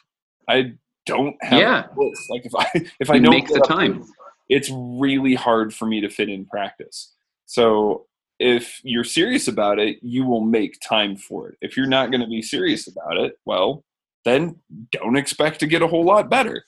I 0.47 0.73
don't 1.05 1.35
have 1.41 1.59
yeah. 1.59 1.85
like 2.29 2.45
if 2.45 2.55
i 2.55 2.67
if 2.99 3.09
i 3.09 3.19
don't 3.19 3.31
make 3.31 3.47
the 3.47 3.63
time. 3.67 3.99
early, 3.99 4.07
it's 4.49 4.69
really 4.73 5.33
hard 5.33 5.73
for 5.73 5.85
me 5.85 6.01
to 6.01 6.09
fit 6.09 6.29
in 6.29 6.45
practice. 6.45 7.13
So 7.45 8.07
if 8.41 8.81
you're 8.83 9.03
serious 9.03 9.47
about 9.47 9.79
it 9.79 9.97
you 10.01 10.25
will 10.25 10.41
make 10.41 10.79
time 10.81 11.15
for 11.15 11.49
it 11.49 11.57
if 11.61 11.77
you're 11.77 11.87
not 11.87 12.11
going 12.11 12.21
to 12.21 12.27
be 12.27 12.41
serious 12.41 12.87
about 12.87 13.17
it 13.17 13.37
well 13.45 13.83
then 14.25 14.55
don't 14.91 15.17
expect 15.17 15.59
to 15.59 15.67
get 15.67 15.81
a 15.81 15.87
whole 15.87 16.05
lot 16.05 16.29
better 16.29 16.63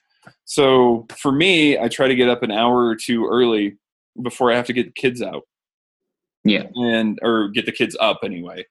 so 0.45 1.05
for 1.17 1.31
me 1.31 1.77
i 1.77 1.87
try 1.87 2.07
to 2.07 2.15
get 2.15 2.29
up 2.29 2.43
an 2.43 2.51
hour 2.51 2.85
or 2.85 2.95
two 2.95 3.25
early 3.25 3.77
before 4.21 4.51
I 4.51 4.55
have 4.55 4.67
to 4.67 4.73
get 4.73 4.87
the 4.87 5.01
kids 5.01 5.21
out. 5.21 5.43
Yeah. 6.43 6.67
And 6.75 7.19
or 7.21 7.49
get 7.49 7.65
the 7.65 7.71
kids 7.71 7.95
up 7.99 8.19
anyway. 8.23 8.65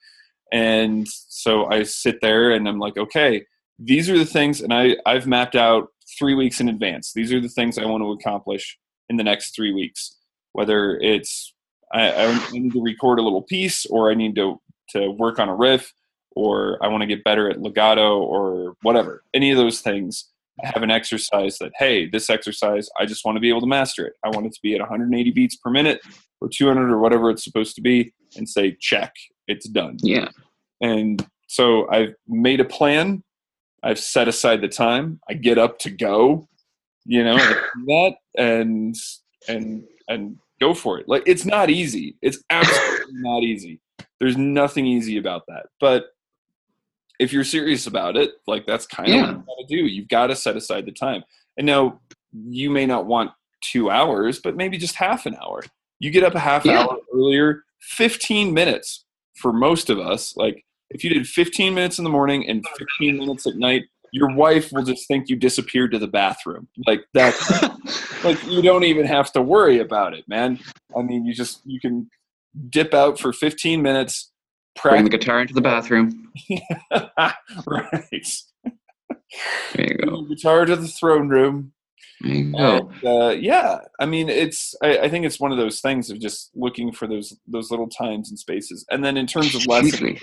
And 0.53 1.09
so 1.09 1.67
I 1.67 1.83
sit 1.85 2.21
there 2.21 2.51
and 2.51 2.69
I'm 2.69 2.79
like, 2.79 2.99
okay, 2.99 3.47
these 3.79 4.11
are 4.11 4.19
the 4.19 4.27
things 4.27 4.61
and 4.61 4.73
I, 4.73 4.97
I've 5.07 5.27
mapped 5.27 5.57
out 5.57 5.89
three 6.19 6.35
weeks 6.35 6.61
in 6.61 6.69
advance. 6.69 7.13
These 7.15 7.33
are 7.33 7.41
the 7.41 7.49
things 7.49 7.79
I 7.79 7.87
want 7.87 8.03
to 8.03 8.13
accomplish 8.13 8.79
in 9.09 9.17
the 9.17 9.25
next 9.25 9.57
three 9.57 9.73
weeks. 9.73 10.19
Whether 10.53 10.99
it's 10.99 11.55
I, 11.93 12.27
I 12.27 12.51
need 12.51 12.73
to 12.73 12.83
record 12.83 13.19
a 13.19 13.23
little 13.23 13.43
piece 13.43 13.87
or 13.87 14.11
I 14.11 14.15
need 14.15 14.35
to 14.37 14.61
to 14.91 15.11
work 15.11 15.39
on 15.39 15.49
a 15.49 15.55
riff 15.55 15.93
or 16.35 16.79
I 16.83 16.89
want 16.89 17.03
to 17.03 17.07
get 17.07 17.25
better 17.25 17.51
at 17.51 17.61
legato 17.61 18.19
or 18.19 18.75
whatever. 18.83 19.23
Any 19.35 19.51
of 19.51 19.57
those 19.57 19.81
things 19.81 20.29
I 20.63 20.69
have 20.69 20.83
an 20.83 20.91
exercise 20.91 21.59
that 21.59 21.73
hey 21.79 22.09
this 22.09 22.29
exercise 22.29 22.89
i 22.99 23.07
just 23.07 23.25
want 23.25 23.37
to 23.37 23.41
be 23.41 23.49
able 23.49 23.63
to 23.63 23.67
master 23.67 24.07
it. 24.07 24.15
I 24.25 24.29
want 24.29 24.47
it 24.47 24.53
to 24.53 24.61
be 24.63 24.75
at 24.75 24.81
180 24.81 25.31
beats 25.31 25.57
per 25.57 25.71
minute 25.71 26.01
or 26.41 26.49
200 26.49 26.91
or 26.91 26.99
whatever 26.99 27.31
it's 27.31 27.45
supposed 27.45 27.75
to 27.77 27.81
be 27.81 28.13
and 28.37 28.49
say 28.49 28.77
check 28.81 29.15
it's 29.49 29.69
done. 29.69 29.97
Yeah. 30.03 30.29
And 30.81 31.27
so 31.47 31.89
i've 31.91 32.15
made 32.27 32.61
a 32.61 32.65
plan. 32.65 33.23
I've 33.85 33.99
set 33.99 34.29
aside 34.29 34.61
the 34.61 34.69
time. 34.69 35.21
I 35.29 35.35
get 35.35 35.59
up 35.59 35.79
to 35.81 35.91
go 35.91 36.49
you 37.05 37.25
know 37.25 37.37
that 37.37 38.15
and 38.37 38.95
and 39.49 39.85
and 40.09 40.39
go 40.63 40.75
for 40.75 40.99
it 40.99 41.09
like 41.09 41.23
it's 41.27 41.45
not 41.45 41.71
easy 41.71 42.17
it's 42.23 42.39
absolutely 42.51 43.07
not 43.15 43.43
easy 43.43 43.81
there's 44.21 44.37
nothing 44.37 44.87
easy 44.87 45.17
about 45.19 45.43
that 45.49 45.67
but 45.81 46.07
if 47.23 47.33
you're 47.33 47.45
serious 47.45 47.87
about 47.87 48.17
it, 48.17 48.33
like 48.49 48.67
that's 48.67 48.85
kind 48.85 49.09
of 49.09 49.15
yeah. 49.15 49.23
what 49.23 49.31
you 49.31 49.37
got 49.37 49.69
to 49.69 49.77
do. 49.77 49.87
You've 49.87 50.09
got 50.09 50.27
to 50.27 50.37
set 50.37 50.57
aside 50.57 50.87
the 50.87 50.93
time. 50.93 51.23
And 51.57 51.67
now 51.67 52.01
you 52.33 52.69
may 52.69 52.85
not 52.85 53.07
want 53.07 53.31
two 53.61 53.91
hours, 53.91 54.41
but 54.41 54.57
maybe 54.57 54.77
just 54.77 54.97
half 54.97 55.25
an 55.27 55.37
hour. 55.37 55.63
You 56.01 56.11
get 56.11 56.25
up 56.25 56.35
a 56.35 56.41
half 56.41 56.65
yeah. 56.65 56.83
hour 56.83 56.99
earlier, 57.15 57.63
15 57.81 58.53
minutes 58.53 59.05
for 59.37 59.53
most 59.53 59.89
of 59.89 60.01
us. 60.01 60.37
Like 60.37 60.65
if 60.91 61.05
you 61.05 61.11
did 61.11 61.27
15 61.27 61.73
minutes 61.73 61.99
in 61.99 62.05
the 62.05 62.11
morning 62.11 62.49
and 62.49 62.67
15 62.77 63.19
minutes 63.19 63.47
at 63.47 63.55
night, 63.55 63.85
your 64.13 64.35
wife 64.35 64.73
will 64.73 64.83
just 64.83 65.07
think 65.07 65.29
you 65.29 65.37
disappeared 65.37 65.93
to 65.93 65.99
the 65.99 66.09
bathroom. 66.09 66.69
Like 66.87 67.05
that, 67.15 67.35
like 68.25 68.45
you 68.47 68.63
don't 68.63 68.85
even 68.85 69.07
have 69.07 69.33
to 69.33 69.43
worry 69.43 69.79
about 69.79 70.15
it, 70.15 70.29
man. 70.29 70.59
I 70.97 71.03
mean, 71.03 71.25
you 71.25 71.35
just, 71.35 71.61
you 71.65 71.81
can 71.81 72.09
dip 72.69 72.95
out 72.95 73.19
for 73.19 73.33
15 73.33 73.83
minutes, 73.83 74.33
Bring 74.81 75.05
the 75.05 75.11
guitar 75.11 75.41
into 75.41 75.55
the 75.55 75.61
bathroom. 75.61 76.31
right. 77.67 78.27
There 79.75 79.87
you 79.87 79.97
go. 79.99 80.23
guitar 80.23 80.65
to 80.65 80.77
the 80.77 80.89
throne 80.89 81.29
room. 81.29 81.73
There 82.21 82.35
you 82.35 82.53
go. 82.53 82.91
And, 83.03 83.05
uh, 83.05 83.29
yeah, 83.39 83.79
I 84.01 84.07
mean, 84.07 84.29
it's. 84.29 84.75
I, 84.83 84.99
I, 84.99 85.09
think 85.09 85.27
it's 85.27 85.41
one 85.41 85.53
of 85.53 85.59
those 85.59 85.81
things 85.81 86.11
of 86.11 86.21
just 86.21 86.51
looking 86.55 86.93
for 86.93 87.07
those 87.07 87.37
those 87.47 87.71
little 87.71 87.89
times 87.89 88.31
and 88.31 88.39
spaces. 88.39 88.85
And 88.91 89.05
then 89.05 89.17
in 89.17 89.27
terms 89.27 89.55
of 89.55 89.67
lessons, 89.67 90.21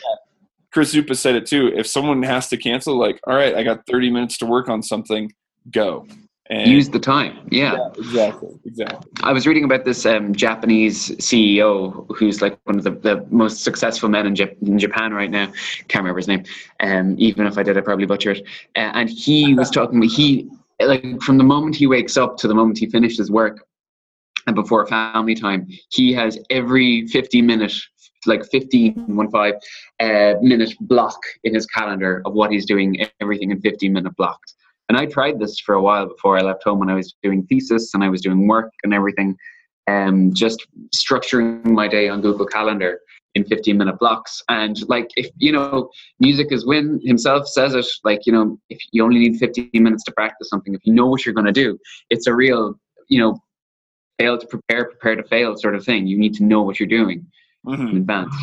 Chris 0.72 0.94
Zupa 0.94 1.16
said 1.16 1.36
it 1.36 1.46
too. 1.46 1.72
If 1.76 1.88
someone 1.88 2.24
has 2.24 2.48
to 2.50 2.58
cancel, 2.58 2.98
like, 2.98 3.20
all 3.28 3.36
right, 3.36 3.56
I 3.56 3.64
got 3.64 3.86
30 3.86 4.12
minutes 4.12 4.38
to 4.40 4.46
work 4.46 4.70
on 4.70 4.82
something, 4.82 5.32
go. 5.72 6.08
And 6.52 6.68
use 6.68 6.90
the 6.90 7.00
time. 7.00 7.48
Yeah. 7.52 7.74
yeah. 7.74 7.90
exactly. 7.96 8.50
Exactly. 8.66 9.12
I 9.22 9.32
was 9.32 9.46
reading 9.46 9.66
about 9.66 9.86
this 9.86 10.04
um, 10.08 10.34
Japanese 10.34 11.10
CEO 11.18 12.08
who's 12.18 12.42
like 12.42 12.58
one 12.64 12.78
of 12.78 12.84
the, 12.84 12.92
the 12.92 13.24
most 13.30 13.64
successful 13.64 14.10
men 14.10 14.26
in, 14.26 14.36
J- 14.36 14.56
in 14.64 14.80
Japan 14.80 15.14
right 15.14 15.30
now. 15.30 15.46
Can't 15.90 16.04
remember 16.04 16.18
his 16.18 16.28
name. 16.28 16.44
Um, 16.80 17.16
even 17.20 17.46
if 17.46 17.60
I 17.60 17.64
did, 17.64 17.78
I 17.78 17.82
probably 17.82 18.08
butcher 18.08 18.32
it. 18.32 18.42
Uh, 18.76 18.92
and 18.96 19.10
he 19.10 19.54
was 19.58 19.70
talking. 19.70 20.02
He 20.02 20.50
like 20.82 21.22
from 21.22 21.38
the 21.38 21.44
moment 21.44 21.76
he 21.76 21.86
wakes 21.86 22.18
up 22.18 22.38
to 22.38 22.48
the 22.48 22.56
moment 22.56 22.80
he 22.80 22.88
finishes 22.88 23.30
work, 23.30 23.68
and 24.48 24.56
before 24.56 24.88
family 24.88 25.36
time, 25.36 25.68
he 25.90 26.14
has 26.14 26.40
every 26.50 27.06
50 27.08 27.44
minute 27.44 27.74
like 28.26 28.44
15 28.50 29.16
one 29.16 29.30
five 29.30 29.54
uh, 30.00 30.34
minute 30.42 30.74
block 30.82 31.20
in 31.44 31.54
his 31.54 31.66
calendar 31.68 32.22
of 32.26 32.34
what 32.34 32.52
he's 32.52 32.66
doing 32.66 32.98
everything 33.22 33.52
in 33.52 33.62
15 33.62 33.94
minute 33.94 34.16
blocks 34.18 34.56
and 34.90 34.98
I 34.98 35.06
tried 35.06 35.40
this 35.40 35.60
for 35.60 35.76
a 35.76 35.82
while 35.82 36.08
before 36.08 36.38
I 36.38 36.42
left 36.42 36.64
home 36.64 36.80
when 36.80 36.90
I 36.90 36.96
was 36.96 37.16
doing 37.22 37.46
thesis 37.46 37.94
and 37.94 38.04
I 38.04 38.10
was 38.10 38.22
doing 38.22 38.48
work 38.48 38.74
and 38.84 38.94
everything, 38.94 39.38
um, 39.88 40.34
just 40.34 40.66
structuring 40.96 41.64
my 41.64 41.88
day 41.88 42.10
on 42.10 42.22
Google 42.22 42.48
Calendar 42.48 43.00
in 43.36 43.46
15 43.46 43.78
minute 43.78 44.00
blocks. 44.00 44.42
And 44.50 44.78
like, 44.90 45.10
if 45.16 45.30
you 45.38 45.52
know, 45.52 45.92
music 46.20 46.52
is 46.52 46.66
win 46.66 47.00
himself 47.04 47.48
says 47.48 47.76
it, 47.76 47.86
like, 48.04 48.26
you 48.26 48.34
know, 48.34 48.60
if 48.70 48.80
you 48.92 49.04
only 49.04 49.20
need 49.20 49.38
15 49.38 49.70
minutes 49.74 50.04
to 50.06 50.12
practice 50.12 50.50
something, 50.50 50.74
if 50.74 50.82
you 50.84 50.94
know 50.94 51.06
what 51.06 51.24
you're 51.24 51.36
going 51.36 51.46
to 51.46 51.52
do, 51.52 51.78
it's 52.10 52.26
a 52.26 52.34
real, 52.34 52.74
you 53.10 53.20
know, 53.20 53.38
fail 54.18 54.40
to 54.40 54.48
prepare, 54.48 54.86
prepare 54.86 55.16
to 55.16 55.24
fail 55.24 55.56
sort 55.56 55.76
of 55.76 55.86
thing. 55.86 56.08
You 56.08 56.18
need 56.18 56.34
to 56.36 56.44
know 56.44 56.64
what 56.64 56.80
you're 56.80 56.90
doing 56.90 57.26
mm-hmm. 57.66 57.90
in 57.90 57.98
advance 57.98 58.36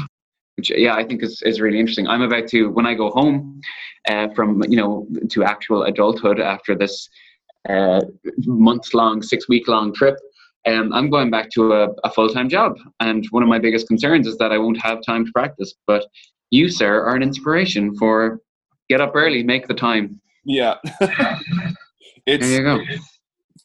which 0.57 0.71
yeah 0.71 0.95
i 0.95 1.05
think 1.05 1.23
is, 1.23 1.43
is 1.43 1.61
really 1.61 1.79
interesting. 1.79 2.07
I'm 2.07 2.23
about 2.23 2.49
to 2.49 2.69
when 2.71 2.87
i 2.87 2.95
go 2.95 3.11
home 3.11 3.61
uh, 4.09 4.29
from 4.35 4.63
you 4.69 4.77
know 4.77 5.07
to 5.31 5.45
actual 5.45 5.85
adulthood 5.85 6.41
after 6.41 6.75
this 6.75 7.09
uh, 7.69 8.01
month 8.47 8.95
long 8.95 9.23
six 9.23 9.49
week 9.49 9.69
long 9.69 9.93
trip 9.93 10.17
um, 10.67 10.93
i'm 10.93 11.11
going 11.11 11.31
back 11.31 11.51
to 11.51 11.73
a, 11.73 11.89
a 12.05 12.11
full-time 12.11 12.49
job. 12.49 12.77
And 13.01 13.25
one 13.31 13.43
of 13.43 13.49
my 13.49 13.59
biggest 13.59 13.87
concerns 13.89 14.27
is 14.27 14.37
that 14.39 14.53
i 14.53 14.59
won't 14.59 14.81
have 14.83 14.99
time 15.03 15.27
to 15.27 15.33
practice. 15.33 15.75
But 15.87 16.07
you 16.51 16.69
sir 16.69 17.03
are 17.03 17.15
an 17.15 17.23
inspiration 17.23 17.95
for 17.97 18.41
get 18.89 19.01
up 19.01 19.13
early 19.15 19.43
make 19.43 19.67
the 19.69 19.75
time. 19.75 20.21
Yeah. 20.45 20.77
It's 22.29 22.45
there 22.45 22.59
you 22.59 22.65
go. 22.65 22.81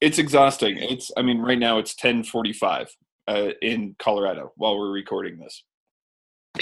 it's 0.02 0.20
exhausting. 0.20 0.78
It's 0.78 1.10
i 1.18 1.24
mean 1.24 1.40
right 1.40 1.58
now 1.58 1.80
it's 1.80 1.96
1045 1.96 2.96
uh, 3.28 3.50
in 3.62 3.96
colorado 3.98 4.52
while 4.56 4.78
we're 4.78 4.92
recording 4.92 5.40
this 5.40 5.64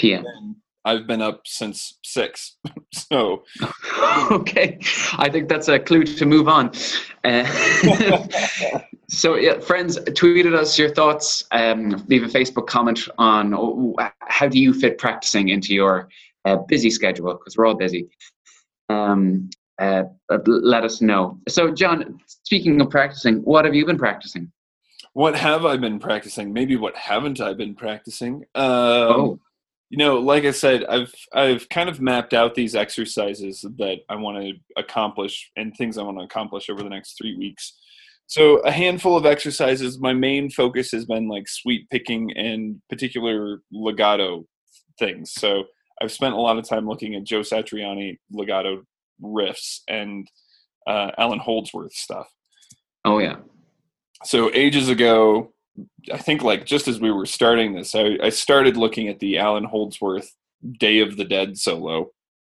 PM. 0.00 0.56
I've 0.84 1.06
been 1.06 1.20
up 1.20 1.42
since 1.44 1.98
six. 2.02 2.56
so 2.92 3.44
okay, 4.30 4.78
I 5.18 5.28
think 5.30 5.48
that's 5.48 5.68
a 5.68 5.78
clue 5.78 6.04
to 6.04 6.26
move 6.26 6.48
on. 6.48 6.72
Uh, 7.22 7.44
so 9.08 9.36
yeah, 9.36 9.58
friends, 9.60 9.98
tweeted 9.98 10.54
us 10.54 10.78
your 10.78 10.88
thoughts. 10.94 11.44
Um, 11.52 12.04
leave 12.08 12.22
a 12.22 12.28
Facebook 12.28 12.66
comment 12.66 13.06
on 13.18 13.54
oh, 13.54 13.94
how 14.20 14.48
do 14.48 14.58
you 14.58 14.72
fit 14.72 14.96
practicing 14.98 15.50
into 15.50 15.74
your 15.74 16.08
uh, 16.46 16.56
busy 16.56 16.90
schedule 16.90 17.34
because 17.34 17.56
we're 17.56 17.66
all 17.66 17.74
busy. 17.76 18.08
Um, 18.88 19.50
uh, 19.78 20.04
let 20.46 20.84
us 20.84 21.00
know. 21.00 21.38
So, 21.48 21.72
John, 21.72 22.20
speaking 22.26 22.80
of 22.80 22.90
practicing, 22.90 23.36
what 23.44 23.64
have 23.64 23.74
you 23.74 23.86
been 23.86 23.98
practicing? 23.98 24.50
What 25.14 25.34
have 25.34 25.64
I 25.64 25.76
been 25.76 25.98
practicing? 25.98 26.52
Maybe 26.52 26.76
what 26.76 26.96
haven't 26.96 27.40
I 27.40 27.54
been 27.54 27.74
practicing? 27.74 28.44
Um, 28.54 28.64
oh 28.64 29.40
you 29.90 29.98
know 29.98 30.18
like 30.18 30.44
i 30.44 30.50
said 30.50 30.84
i've 30.84 31.12
i've 31.34 31.68
kind 31.68 31.88
of 31.88 32.00
mapped 32.00 32.32
out 32.32 32.54
these 32.54 32.74
exercises 32.74 33.64
that 33.76 33.98
i 34.08 34.14
want 34.14 34.40
to 34.40 34.52
accomplish 34.76 35.50
and 35.56 35.76
things 35.76 35.98
i 35.98 36.02
want 36.02 36.16
to 36.16 36.24
accomplish 36.24 36.70
over 36.70 36.82
the 36.82 36.88
next 36.88 37.18
three 37.18 37.36
weeks. 37.36 37.74
So 38.30 38.58
a 38.58 38.70
handful 38.70 39.16
of 39.16 39.26
exercises. 39.26 39.98
My 39.98 40.12
main 40.12 40.50
focus 40.50 40.92
has 40.92 41.04
been 41.04 41.26
like 41.26 41.48
sweep 41.48 41.90
picking 41.90 42.30
and 42.36 42.80
particular 42.88 43.60
legato 43.72 44.46
things. 45.00 45.32
So 45.32 45.64
i've 46.00 46.12
spent 46.12 46.34
a 46.34 46.40
lot 46.40 46.56
of 46.56 46.66
time 46.66 46.86
looking 46.86 47.14
at 47.14 47.24
joe 47.24 47.40
satriani 47.40 48.18
legato 48.30 48.82
riffs 49.20 49.80
and 49.88 50.26
uh, 50.86 51.10
allan 51.18 51.40
holdsworth 51.40 51.92
stuff. 51.92 52.28
Oh 53.04 53.18
yeah. 53.18 53.36
So 54.24 54.50
ages 54.54 54.88
ago 54.88 55.52
I 56.12 56.18
think 56.18 56.42
like 56.42 56.66
just 56.66 56.88
as 56.88 57.00
we 57.00 57.10
were 57.10 57.26
starting 57.26 57.74
this, 57.74 57.94
I, 57.94 58.18
I 58.22 58.28
started 58.30 58.76
looking 58.76 59.08
at 59.08 59.18
the 59.18 59.38
Allan 59.38 59.64
Holdsworth 59.64 60.34
Day 60.78 61.00
of 61.00 61.16
the 61.16 61.24
Dead 61.24 61.58
solo, 61.58 62.10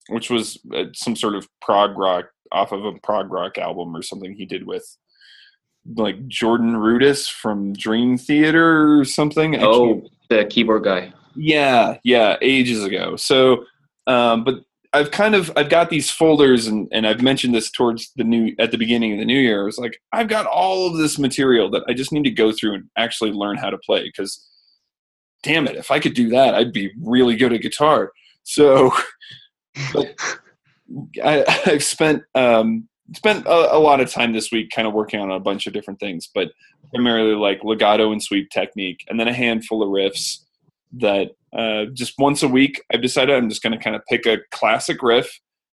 which 0.09 0.29
was 0.29 0.59
uh, 0.73 0.85
some 0.93 1.15
sort 1.15 1.35
of 1.35 1.47
prog 1.61 1.97
rock 1.97 2.25
off 2.51 2.71
of 2.71 2.85
a 2.85 2.93
prog 3.03 3.31
rock 3.31 3.57
album 3.57 3.95
or 3.95 4.01
something 4.01 4.33
he 4.33 4.45
did 4.45 4.65
with 4.65 4.97
like 5.95 6.27
Jordan 6.27 6.75
Rudess 6.75 7.29
from 7.29 7.73
Dream 7.73 8.17
Theater 8.17 8.99
or 8.99 9.05
something. 9.05 9.61
Oh, 9.63 10.03
the 10.29 10.45
keyboard 10.45 10.83
guy. 10.83 11.13
Yeah, 11.35 11.97
yeah, 12.03 12.37
ages 12.41 12.83
ago. 12.83 13.15
So, 13.15 13.65
um, 14.07 14.43
but 14.43 14.63
I've 14.93 15.11
kind 15.11 15.35
of 15.35 15.51
I've 15.55 15.69
got 15.69 15.89
these 15.89 16.09
folders 16.09 16.67
and 16.67 16.87
and 16.91 17.05
I've 17.05 17.21
mentioned 17.21 17.53
this 17.53 17.69
towards 17.69 18.11
the 18.15 18.23
new 18.23 18.55
at 18.59 18.71
the 18.71 18.77
beginning 18.77 19.13
of 19.13 19.19
the 19.19 19.25
new 19.25 19.39
year. 19.39 19.61
I 19.61 19.65
was 19.65 19.77
like, 19.77 19.99
I've 20.13 20.27
got 20.27 20.45
all 20.45 20.87
of 20.87 20.97
this 20.97 21.19
material 21.19 21.69
that 21.71 21.83
I 21.87 21.93
just 21.93 22.11
need 22.11 22.23
to 22.23 22.31
go 22.31 22.51
through 22.51 22.75
and 22.75 22.89
actually 22.97 23.31
learn 23.31 23.57
how 23.57 23.69
to 23.69 23.77
play 23.77 24.03
because 24.03 24.45
damn 25.43 25.67
it, 25.67 25.75
if 25.75 25.91
I 25.91 25.99
could 25.99 26.13
do 26.13 26.29
that, 26.29 26.55
I'd 26.55 26.73
be 26.73 26.91
really 27.01 27.35
good 27.35 27.53
at 27.53 27.61
guitar. 27.61 28.11
So 28.43 28.91
I, 31.23 31.45
have 31.65 31.83
spent 31.83 32.23
um, 32.35 32.87
spent 33.15 33.45
a, 33.45 33.75
a, 33.75 33.79
lot 33.79 34.01
of 34.01 34.11
time 34.11 34.33
this 34.33 34.51
week 34.51 34.69
kind 34.73 34.87
of 34.87 34.93
working 34.93 35.19
on 35.19 35.31
a 35.31 35.39
bunch 35.39 35.67
of 35.67 35.73
different 35.73 35.99
things, 35.99 36.29
but 36.33 36.51
primarily 36.93 37.35
like 37.35 37.63
legato 37.63 38.11
and 38.11 38.21
sweep 38.21 38.49
technique, 38.49 39.05
and 39.09 39.19
then 39.19 39.27
a 39.27 39.33
handful 39.33 39.83
of 39.83 39.89
riffs 39.89 40.39
that 40.93 41.31
uh, 41.53 41.85
just 41.93 42.13
once 42.17 42.43
a 42.43 42.47
week, 42.47 42.81
I've 42.93 43.01
decided 43.01 43.35
I'm 43.35 43.49
just 43.49 43.63
going 43.63 43.77
to 43.77 43.83
kind 43.83 43.95
of 43.95 44.01
pick 44.07 44.25
a 44.25 44.37
classic 44.51 45.01
riff 45.01 45.29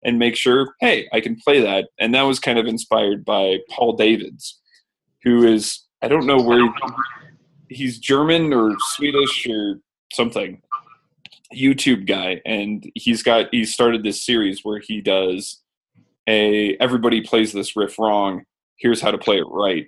and 0.04 0.20
make 0.20 0.36
sure, 0.36 0.76
hey, 0.80 1.08
I 1.12 1.22
can 1.22 1.36
play 1.36 1.62
that. 1.62 1.90
And 2.00 2.14
that 2.14 2.24
was 2.24 2.40
kind 2.40 2.60
of 2.60 2.68
inspired 2.68 3.26
by 3.26 3.58
Paul 3.70 3.94
Davids, 3.94 4.60
who 5.24 5.46
is, 5.46 5.86
I 6.02 6.08
don't 6.08 6.28
know 6.28 6.42
where 6.42 6.74
he's 7.70 8.00
German 8.00 8.54
or 8.54 8.76
Swedish 8.80 9.48
or 9.48 9.80
something, 10.14 10.62
YouTube 11.54 12.08
guy. 12.08 12.42
And 12.46 12.90
he's 12.96 13.24
got, 13.24 13.48
he 13.52 13.66
started 13.66 14.04
this 14.04 14.26
series 14.26 14.62
where 14.64 14.80
he 14.80 15.02
does 15.02 15.62
a, 16.28 16.78
everybody 16.80 17.22
plays 17.22 17.52
this 17.52 17.76
riff 17.76 17.98
wrong. 17.98 18.44
Here's 18.78 19.02
how 19.02 19.12
to 19.12 19.18
play 19.18 19.38
it 19.38 19.48
right. 19.50 19.88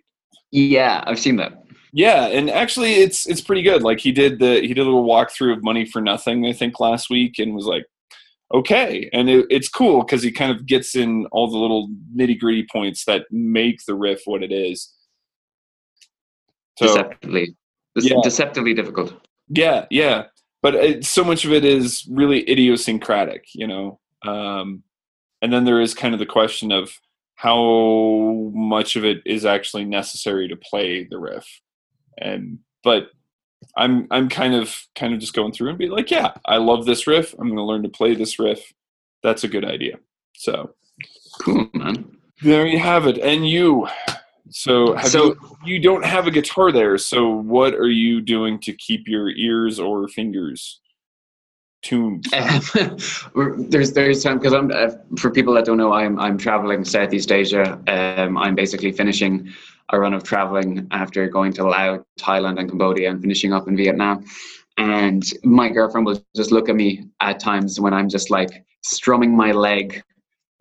Yeah, 0.52 1.04
I've 1.06 1.20
seen 1.20 1.36
that. 1.36 1.64
Yeah, 1.92 2.28
and 2.28 2.50
actually, 2.50 2.96
it's 2.96 3.28
it's 3.28 3.42
pretty 3.42 3.64
good. 3.64 3.82
Like 3.82 4.00
he 4.00 4.12
did 4.12 4.40
the 4.40 4.62
he 4.62 4.68
did 4.68 4.80
a 4.80 4.84
little 4.84 5.08
walkthrough 5.08 5.58
of 5.58 5.64
Money 5.64 5.86
for 5.86 6.02
Nothing, 6.02 6.46
I 6.46 6.54
think, 6.54 6.80
last 6.80 7.10
week, 7.10 7.40
and 7.40 7.56
was 7.56 7.66
like, 7.66 7.86
okay, 8.54 9.10
and 9.12 9.30
it, 9.30 9.48
it's 9.50 9.70
cool 9.70 10.04
because 10.04 10.22
he 10.22 10.32
kind 10.32 10.52
of 10.52 10.66
gets 10.66 10.96
in 10.96 11.26
all 11.32 11.50
the 11.50 11.58
little 11.58 11.90
nitty 12.16 12.40
gritty 12.40 12.68
points 12.72 13.06
that 13.06 13.26
make 13.32 13.84
the 13.86 13.96
riff 13.96 14.22
what 14.26 14.44
it 14.44 14.52
is. 14.52 14.94
So, 16.78 16.88
deceptively, 16.88 17.56
yeah. 17.96 18.18
deceptively 18.24 18.74
difficult. 18.74 19.14
Yeah, 19.50 19.86
yeah, 19.90 20.26
but 20.62 20.76
it, 20.76 21.06
so 21.06 21.24
much 21.24 21.44
of 21.44 21.52
it 21.52 21.66
is 21.66 22.08
really 22.10 22.48
idiosyncratic, 22.50 23.46
you 23.54 23.66
know. 23.66 24.00
Um, 24.24 24.84
and 25.42 25.52
then 25.52 25.66
there 25.66 25.82
is 25.82 25.96
kind 25.96 26.14
of 26.14 26.20
the 26.20 26.26
question 26.26 26.72
of 26.72 26.92
how 27.36 28.52
much 28.54 28.96
of 28.96 29.06
it 29.06 29.22
is 29.26 29.46
actually 29.46 29.86
necessary 29.86 30.48
to 30.50 30.56
play 30.56 31.08
the 31.10 31.18
riff 31.18 31.62
and 32.20 32.60
but 32.84 33.10
i'm 33.78 34.08
i'm 34.12 34.30
kind 34.30 34.54
of 34.54 34.88
kind 34.96 35.14
of 35.14 35.20
just 35.20 35.34
going 35.34 35.52
through 35.52 35.70
and 35.70 35.78
be 35.78 35.88
like 35.88 36.10
yeah 36.10 36.32
i 36.46 36.58
love 36.58 36.86
this 36.86 37.08
riff. 37.08 37.34
I'm 37.34 37.48
going 37.48 37.58
to 37.58 37.64
learn 37.64 37.84
to 37.84 37.90
play 37.90 38.16
this 38.16 38.40
riff. 38.40 38.74
That's 39.24 39.44
a 39.44 39.48
good 39.48 39.66
idea. 39.66 40.00
So. 40.36 40.76
Cool 41.42 41.70
man. 41.74 42.18
There 42.42 42.66
you 42.66 42.80
have 42.80 43.08
it. 43.08 43.18
And 43.18 43.48
you. 43.48 43.88
So 44.52 44.98
so 44.98 45.36
you, 45.66 45.76
you 45.76 45.80
don't 45.80 46.06
have 46.06 46.26
a 46.26 46.32
guitar 46.32 46.72
there. 46.72 46.98
So 46.98 47.30
what 47.30 47.74
are 47.76 47.90
you 47.90 48.22
doing 48.22 48.60
to 48.62 48.74
keep 48.74 49.08
your 49.08 49.30
ears 49.30 49.80
or 49.80 50.08
fingers 50.08 50.80
tuned? 51.84 52.26
There's 52.34 53.94
there's 53.94 54.24
time 54.24 54.40
because 54.40 54.54
i'm 54.54 54.72
uh, 54.72 54.90
for 55.18 55.30
people 55.30 55.54
that 55.54 55.66
don't 55.66 55.78
know 55.78 55.94
i'm 55.94 56.20
i'm 56.20 56.38
traveling 56.38 56.84
southeast 56.84 57.32
asia. 57.32 57.80
Um 57.88 58.38
i'm 58.38 58.56
basically 58.56 58.92
finishing 58.92 59.54
a 59.92 60.00
run 60.00 60.14
of 60.14 60.24
traveling 60.24 60.88
after 60.92 61.28
going 61.28 61.54
to 61.54 61.64
Laos, 61.64 62.04
Thailand, 62.20 62.60
and 62.60 62.70
Cambodia 62.70 63.10
and 63.10 63.22
finishing 63.22 63.54
up 63.54 63.68
in 63.68 63.76
Vietnam. 63.76 64.24
And 64.78 65.24
my 65.44 65.70
girlfriend 65.70 66.06
will 66.06 66.24
just 66.36 66.52
look 66.52 66.70
at 66.70 66.76
me 66.76 67.10
at 67.20 67.40
times 67.40 67.80
when 67.80 67.94
I'm 67.94 68.08
just 68.08 68.30
like 68.30 68.66
strumming 68.82 69.36
my 69.36 69.52
leg, 69.52 70.02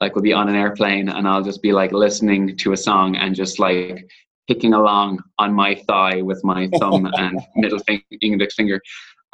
like 0.01 0.15
we'll 0.15 0.23
be 0.23 0.33
on 0.33 0.49
an 0.49 0.57
airplane, 0.57 1.09
and 1.09 1.29
I'll 1.29 1.43
just 1.43 1.63
be 1.63 1.73
like 1.73 1.93
listening 1.93 2.57
to 2.57 2.73
a 2.73 2.77
song 2.77 3.17
and 3.17 3.35
just 3.35 3.59
like 3.59 4.09
picking 4.49 4.73
along 4.73 5.23
on 5.39 5.53
my 5.53 5.75
thigh 5.87 6.23
with 6.23 6.43
my 6.43 6.69
thumb 6.79 7.07
and 7.19 7.41
middle 7.55 7.79
finger, 7.81 8.03
index 8.21 8.55
finger. 8.55 8.81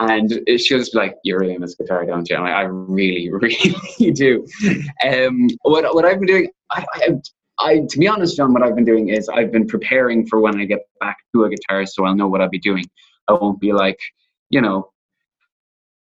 And 0.00 0.40
she'll 0.58 0.80
just 0.80 0.92
be 0.92 0.98
like, 0.98 1.14
"You're 1.22 1.38
really 1.38 1.54
in 1.54 1.60
this 1.60 1.76
guitar, 1.76 2.04
don't 2.04 2.28
you?" 2.28 2.36
I'm 2.36 2.42
like, 2.42 2.52
"I 2.52 2.62
really, 2.62 3.30
really 3.32 4.12
do." 4.12 4.44
Um, 5.06 5.48
what 5.62 5.94
what 5.94 6.04
I've 6.04 6.18
been 6.18 6.26
doing, 6.26 6.50
I, 6.72 6.84
I, 6.94 7.08
I, 7.58 7.80
to 7.88 7.98
be 7.98 8.08
honest, 8.08 8.36
John, 8.36 8.52
what 8.52 8.62
I've 8.62 8.74
been 8.74 8.84
doing 8.84 9.08
is 9.08 9.28
I've 9.28 9.52
been 9.52 9.66
preparing 9.66 10.26
for 10.26 10.40
when 10.40 10.60
I 10.60 10.64
get 10.64 10.80
back 11.00 11.16
to 11.34 11.44
a 11.44 11.50
guitar, 11.50 11.86
so 11.86 12.04
I'll 12.04 12.14
know 12.14 12.28
what 12.28 12.40
I'll 12.40 12.48
be 12.48 12.58
doing. 12.58 12.84
I 13.28 13.32
won't 13.34 13.60
be 13.60 13.72
like, 13.72 13.98
you 14.50 14.60
know, 14.60 14.90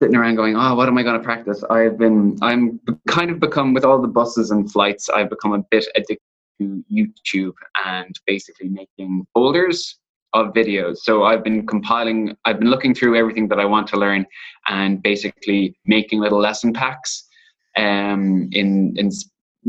sitting 0.02 0.16
around 0.16 0.36
going, 0.36 0.56
"Oh, 0.56 0.74
what 0.74 0.88
am 0.88 0.98
I 0.98 1.02
going 1.02 1.18
to 1.18 1.24
practice?" 1.24 1.62
I've 1.70 1.98
been, 1.98 2.38
I'm 2.42 2.80
kind 3.06 3.30
of 3.30 3.38
become 3.38 3.74
with 3.74 3.84
all 3.84 4.00
the 4.00 4.08
buses 4.08 4.50
and 4.50 4.70
flights, 4.70 5.08
I've 5.10 5.30
become 5.30 5.52
a 5.52 5.62
bit 5.70 5.86
addicted 5.94 6.18
to 6.60 6.84
YouTube 6.90 7.54
and 7.84 8.14
basically 8.26 8.68
making 8.68 9.26
folders 9.34 9.98
of 10.32 10.54
videos. 10.54 10.98
So 10.98 11.24
I've 11.24 11.44
been 11.44 11.66
compiling, 11.66 12.34
I've 12.46 12.58
been 12.58 12.70
looking 12.70 12.94
through 12.94 13.16
everything 13.16 13.48
that 13.48 13.60
I 13.60 13.66
want 13.66 13.86
to 13.88 13.98
learn, 13.98 14.26
and 14.68 15.02
basically 15.02 15.76
making 15.84 16.20
little 16.20 16.40
lesson 16.40 16.72
packs 16.72 17.28
um, 17.76 18.48
in 18.52 18.94
in 18.96 19.10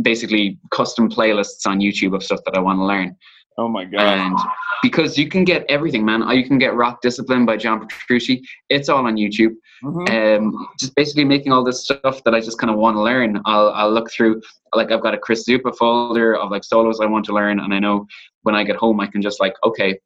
basically 0.01 0.59
custom 0.71 1.09
playlists 1.09 1.65
on 1.65 1.79
YouTube 1.79 2.15
of 2.15 2.23
stuff 2.23 2.39
that 2.45 2.55
I 2.55 2.59
want 2.59 2.79
to 2.79 2.85
learn. 2.85 3.15
Oh 3.57 3.67
my 3.67 3.85
god! 3.85 4.01
And 4.01 4.37
because 4.81 5.17
you 5.17 5.29
can 5.29 5.43
get 5.43 5.65
everything, 5.69 6.03
man. 6.03 6.27
You 6.35 6.45
can 6.45 6.57
get 6.57 6.73
Rock 6.73 7.01
Discipline 7.01 7.45
by 7.45 7.55
John 7.55 7.87
Petrucci. 7.87 8.41
It's 8.69 8.89
all 8.89 9.05
on 9.05 9.15
YouTube. 9.15 9.55
Mm-hmm. 9.83 10.45
Um, 10.45 10.67
just 10.79 10.95
basically 10.95 11.25
making 11.25 11.51
all 11.51 11.63
this 11.63 11.83
stuff 11.83 12.23
that 12.23 12.33
I 12.33 12.39
just 12.39 12.57
kind 12.57 12.71
of 12.71 12.77
want 12.77 12.97
to 12.97 13.01
learn. 13.01 13.39
I'll 13.45 13.69
I'll 13.69 13.91
look 13.91 14.11
through. 14.11 14.41
Like 14.73 14.91
I've 14.91 15.03
got 15.03 15.13
a 15.13 15.19
Chris 15.19 15.47
Zupa 15.47 15.75
folder 15.75 16.35
of 16.35 16.49
like 16.49 16.63
solos 16.63 16.99
I 16.99 17.05
want 17.05 17.25
to 17.25 17.33
learn, 17.33 17.59
and 17.59 17.73
I 17.73 17.79
know 17.79 18.07
when 18.41 18.55
I 18.55 18.63
get 18.63 18.75
home 18.75 18.99
I 18.99 19.07
can 19.07 19.21
just 19.21 19.39
like 19.39 19.53
okay, 19.63 19.99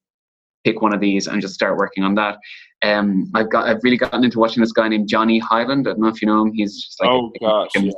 pick 0.66 0.82
one 0.82 0.94
of 0.94 1.00
these 1.00 1.28
and 1.28 1.42
just 1.42 1.54
start 1.54 1.78
working 1.78 2.04
on 2.04 2.16
that. 2.16 2.38
Um, 2.84 3.32
I've 3.34 3.50
got 3.50 3.70
I've 3.70 3.84
really 3.84 3.98
gotten 3.98 4.26
into 4.26 4.40
watching 4.40 4.62
this 4.62 4.74
guy 4.74 4.90
named 4.90 5.08
Johnny 5.08 5.40
Hiland. 5.40 5.88
I 5.88 5.92
don't 5.92 6.02
know 6.02 6.10
if 6.10 6.22
you 6.22 6.28
know 6.28 6.42
him. 6.42 6.52
He's 6.54 6.84
just 6.84 7.02
like 7.02 7.10
oh 7.10 7.32
gosh, 7.40 7.70
yeah 7.76 7.92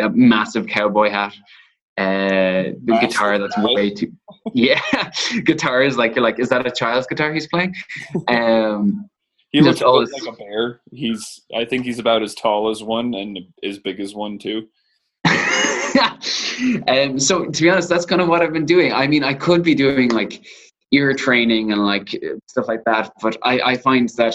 a 0.00 0.08
massive 0.10 0.66
cowboy 0.66 1.10
hat. 1.10 1.34
Uh, 1.96 2.74
the 2.86 2.98
guitar 3.00 3.38
that's 3.38 3.56
way 3.58 3.88
too 3.88 4.12
yeah 4.52 4.82
guitar 5.44 5.80
is 5.80 5.96
like 5.96 6.16
you're 6.16 6.24
like 6.24 6.40
is 6.40 6.48
that 6.48 6.66
a 6.66 6.70
child's 6.70 7.06
guitar 7.06 7.32
he's 7.32 7.46
playing 7.46 7.72
um 8.26 9.08
he 9.52 9.60
looks 9.60 9.80
always, 9.80 10.10
like 10.10 10.26
a 10.26 10.32
bear 10.32 10.80
he's 10.90 11.42
i 11.56 11.64
think 11.64 11.84
he's 11.84 12.00
about 12.00 12.20
as 12.20 12.34
tall 12.34 12.68
as 12.68 12.82
one 12.82 13.14
and 13.14 13.38
as 13.62 13.78
big 13.78 14.00
as 14.00 14.12
one 14.12 14.40
too 14.40 14.66
Yeah. 15.94 16.18
um 16.88 17.20
so 17.20 17.44
to 17.44 17.62
be 17.62 17.70
honest 17.70 17.88
that's 17.88 18.06
kind 18.06 18.20
of 18.20 18.26
what 18.26 18.42
i've 18.42 18.52
been 18.52 18.66
doing 18.66 18.92
i 18.92 19.06
mean 19.06 19.22
i 19.22 19.32
could 19.32 19.62
be 19.62 19.76
doing 19.76 20.10
like 20.10 20.44
ear 20.90 21.14
training 21.14 21.70
and 21.70 21.86
like 21.86 22.08
stuff 22.48 22.66
like 22.66 22.82
that 22.86 23.12
but 23.22 23.36
i 23.44 23.60
i 23.60 23.76
find 23.76 24.08
that 24.16 24.34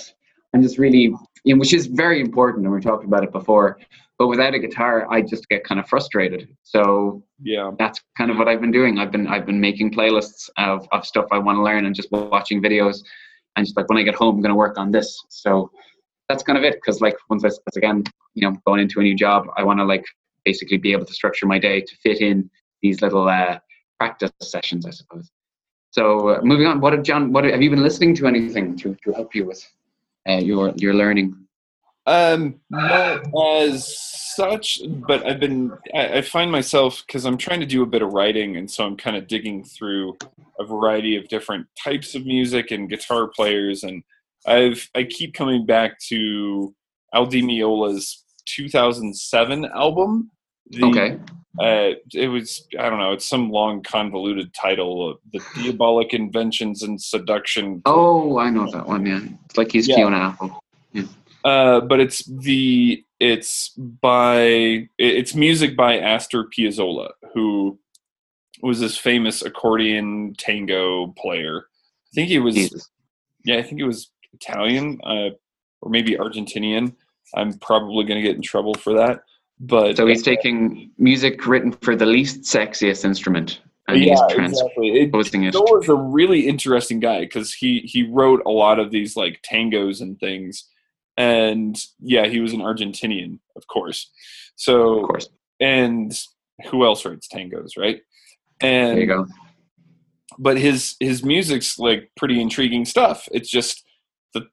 i'm 0.54 0.62
just 0.62 0.78
really 0.78 1.13
you 1.43 1.56
know, 1.56 1.60
which 1.60 1.74
is 1.74 1.88
very 1.88 2.19
important, 2.19 2.65
and 2.65 2.74
we 2.74 2.82
talked 2.82 3.06
about 3.06 3.24
it 3.24 3.32
before. 3.32 3.80
But 4.19 4.27
without 4.27 4.53
a 4.53 4.60
guitar, 4.60 5.08
I 5.10 5.21
just 5.21 5.47
get 5.47 5.63
kind 5.63 5.79
of 5.79 5.88
frustrated. 5.88 6.49
So 6.63 7.23
Yeah. 7.41 7.71
that's 7.79 8.01
kind 8.17 8.29
of 8.29 8.38
what 8.38 8.49
I've 8.49 8.60
been 8.60 8.71
doing. 8.71 8.99
I've 8.99 9.12
been 9.12 9.27
I've 9.27 9.45
been 9.45 9.62
making 9.62 9.91
playlists 9.93 10.49
of, 10.58 10.86
of 10.91 11.05
stuff 11.05 11.27
I 11.32 11.39
want 11.39 11.55
to 11.58 11.63
learn 11.63 11.86
and 11.86 11.95
just 11.95 12.12
watching 12.12 12.62
videos, 12.62 13.01
and 13.55 13.65
just 13.65 13.77
like 13.77 13.88
when 13.89 13.97
I 13.97 14.03
get 14.03 14.15
home, 14.15 14.36
I'm 14.36 14.41
going 14.41 14.49
to 14.49 14.55
work 14.55 14.77
on 14.77 14.91
this. 14.91 15.17
So 15.29 15.71
that's 16.27 16.43
kind 16.43 16.58
of 16.58 16.65
it. 16.65 16.75
Because 16.75 16.99
like 16.99 17.15
once 17.29 17.45
I 17.45 17.49
again, 17.77 18.03
you 18.36 18.41
know, 18.47 18.58
going 18.65 18.82
into 18.82 18.99
a 18.99 19.03
new 19.03 19.15
job, 19.15 19.47
I 19.55 19.63
want 19.63 19.79
to 19.79 19.86
like 19.86 20.05
basically 20.43 20.77
be 20.77 20.91
able 20.91 21.05
to 21.05 21.13
structure 21.13 21.47
my 21.47 21.58
day 21.58 21.79
to 21.82 21.95
fit 22.03 22.19
in 22.19 22.49
these 22.82 23.01
little 23.01 23.27
uh, 23.27 23.60
practice 23.99 24.32
sessions, 24.41 24.86
I 24.86 24.91
suppose. 24.91 25.32
So 25.91 26.29
uh, 26.29 26.41
moving 26.43 26.67
on, 26.67 26.82
what 26.82 26.91
have 26.93 27.03
John? 27.03 27.32
What 27.32 27.45
have 27.45 27.62
you 27.62 27.69
been 27.69 27.84
listening 27.84 28.15
to? 28.15 28.27
Anything 28.27 28.75
to, 28.77 28.95
to 29.03 29.12
help 29.13 29.34
you 29.34 29.45
with 29.45 29.65
uh, 30.27 30.34
your 30.38 30.73
your 30.75 30.93
learning? 30.93 31.36
Um, 32.10 32.56
not 32.72 33.24
as 33.62 33.95
such, 34.36 34.80
but 35.08 35.24
I've 35.28 35.39
been. 35.39 35.72
I, 35.93 36.17
I 36.17 36.22
find 36.24 36.52
myself 36.52 37.04
because 37.06 37.24
I'm 37.26 37.38
trying 37.38 37.60
to 37.60 37.67
do 37.67 37.84
a 37.84 37.86
bit 37.86 38.02
of 38.02 38.13
writing, 38.13 38.58
and 38.58 38.69
so 38.69 38.84
I'm 38.84 38.98
kind 38.98 39.15
of 39.15 39.28
digging 39.28 39.63
through 39.63 40.17
a 40.60 40.65
variety 40.65 41.15
of 41.17 41.28
different 41.28 41.67
types 41.82 42.15
of 42.15 42.26
music 42.26 42.72
and 42.72 42.89
guitar 42.89 43.28
players, 43.28 43.84
and 43.84 44.02
I've 44.48 44.89
I 44.95 45.04
keep 45.04 45.36
coming 45.36 45.67
back 45.67 46.00
to 46.08 46.74
Al 47.13 47.28
Di 47.28 47.43
Meola's 47.43 48.24
2007 48.45 49.65
album. 49.65 50.32
The, 50.72 50.86
Okay. 50.86 51.19
Uh, 51.60 51.95
it 52.13 52.28
was 52.28 52.67
I 52.80 52.89
don't 52.89 53.00
know. 53.00 53.12
It's 53.12 53.26
some 53.26 53.52
long 53.52 53.84
convoluted 53.84 54.52
title. 54.54 55.12
Uh, 55.12 55.13
the 55.34 55.62
Diabolic 55.62 56.13
Inventions 56.13 56.82
and 56.82 57.00
Seduction 57.00 57.84
Oh, 57.86 58.39
I 58.39 58.50
know 58.50 58.72
that 58.72 58.88
one. 58.88 59.06
Yeah, 59.06 59.22
it's 59.45 59.58
like 59.58 59.72
he's 59.72 59.88
Yeah. 59.88 59.98
Fiona 59.98 60.17
Apple. 60.17 60.63
Uh, 61.43 61.82
but 61.82 61.99
it's 61.99 62.25
the 62.25 63.04
it's 63.19 63.69
by 63.69 64.88
it's 64.97 65.36
music 65.36 65.75
by 65.75 65.97
Astor 65.97 66.45
Piazzolla, 66.45 67.12
who 67.34 67.78
was 68.62 68.80
this 68.80 68.97
famous 68.97 69.41
accordion 69.41 70.36
tango 70.38 71.08
player. 71.17 71.67
I 72.12 72.12
think 72.13 72.28
he 72.28 72.39
was 72.39 72.56
Jesus. 72.56 72.89
yeah, 73.45 73.58
I 73.58 73.62
think 73.62 73.78
he 73.78 73.84
was 73.84 74.10
Italian 74.34 74.99
uh, 75.04 75.30
or 75.82 75.89
maybe 75.89 76.15
Argentinian. 76.15 76.95
I'm 77.36 77.54
probably 77.60 78.06
going 78.06 78.21
to 78.21 78.28
get 78.28 78.36
in 78.36 78.41
trouble 78.41 78.73
for 78.73 78.93
that. 78.93 79.23
But 79.60 79.97
So 79.97 80.08
he's 80.08 80.23
taking 80.23 80.91
music 80.97 81.45
written 81.45 81.71
for 81.71 81.95
the 81.95 82.06
least 82.06 82.41
sexiest 82.41 83.06
instrument 83.06 83.60
and 83.89 84.04
yeah, 84.04 84.12
he's 84.12 84.21
exactly. 84.21 84.88
It, 84.89 85.12
transposing 85.12 85.43
it. 85.43 85.54
Joel 85.54 85.82
is 85.82 85.89
a 85.89 85.95
really 85.95 86.47
interesting 86.47 86.99
guy 86.99 87.21
because 87.21 87.54
he 87.54 87.80
he 87.82 88.04
wrote 88.04 88.41
a 88.45 88.49
lot 88.49 88.80
of 88.80 88.91
these 88.91 89.15
like 89.15 89.41
tangos 89.41 90.02
and 90.02 90.19
things, 90.19 90.65
and 91.19 91.77
yeah, 91.99 92.25
he 92.27 92.39
was 92.39 92.53
an 92.53 92.62
Argentinian, 92.62 93.38
of 93.55 93.67
course. 93.67 94.10
So 94.55 95.01
Of 95.01 95.08
course. 95.10 95.29
and 95.60 96.12
who 96.71 96.84
else 96.86 97.05
writes 97.05 97.27
tangos, 97.27 97.77
right? 97.77 98.01
And 98.62 98.93
There 98.97 98.99
you 99.01 99.05
go. 99.08 99.27
but 100.39 100.58
his 100.58 100.95
his 100.99 101.23
music's 101.23 101.77
like 101.77 102.10
pretty 102.17 102.41
intriguing 102.41 102.86
stuff. 102.86 103.27
It's 103.32 103.49
just 103.49 103.84
the 104.34 104.43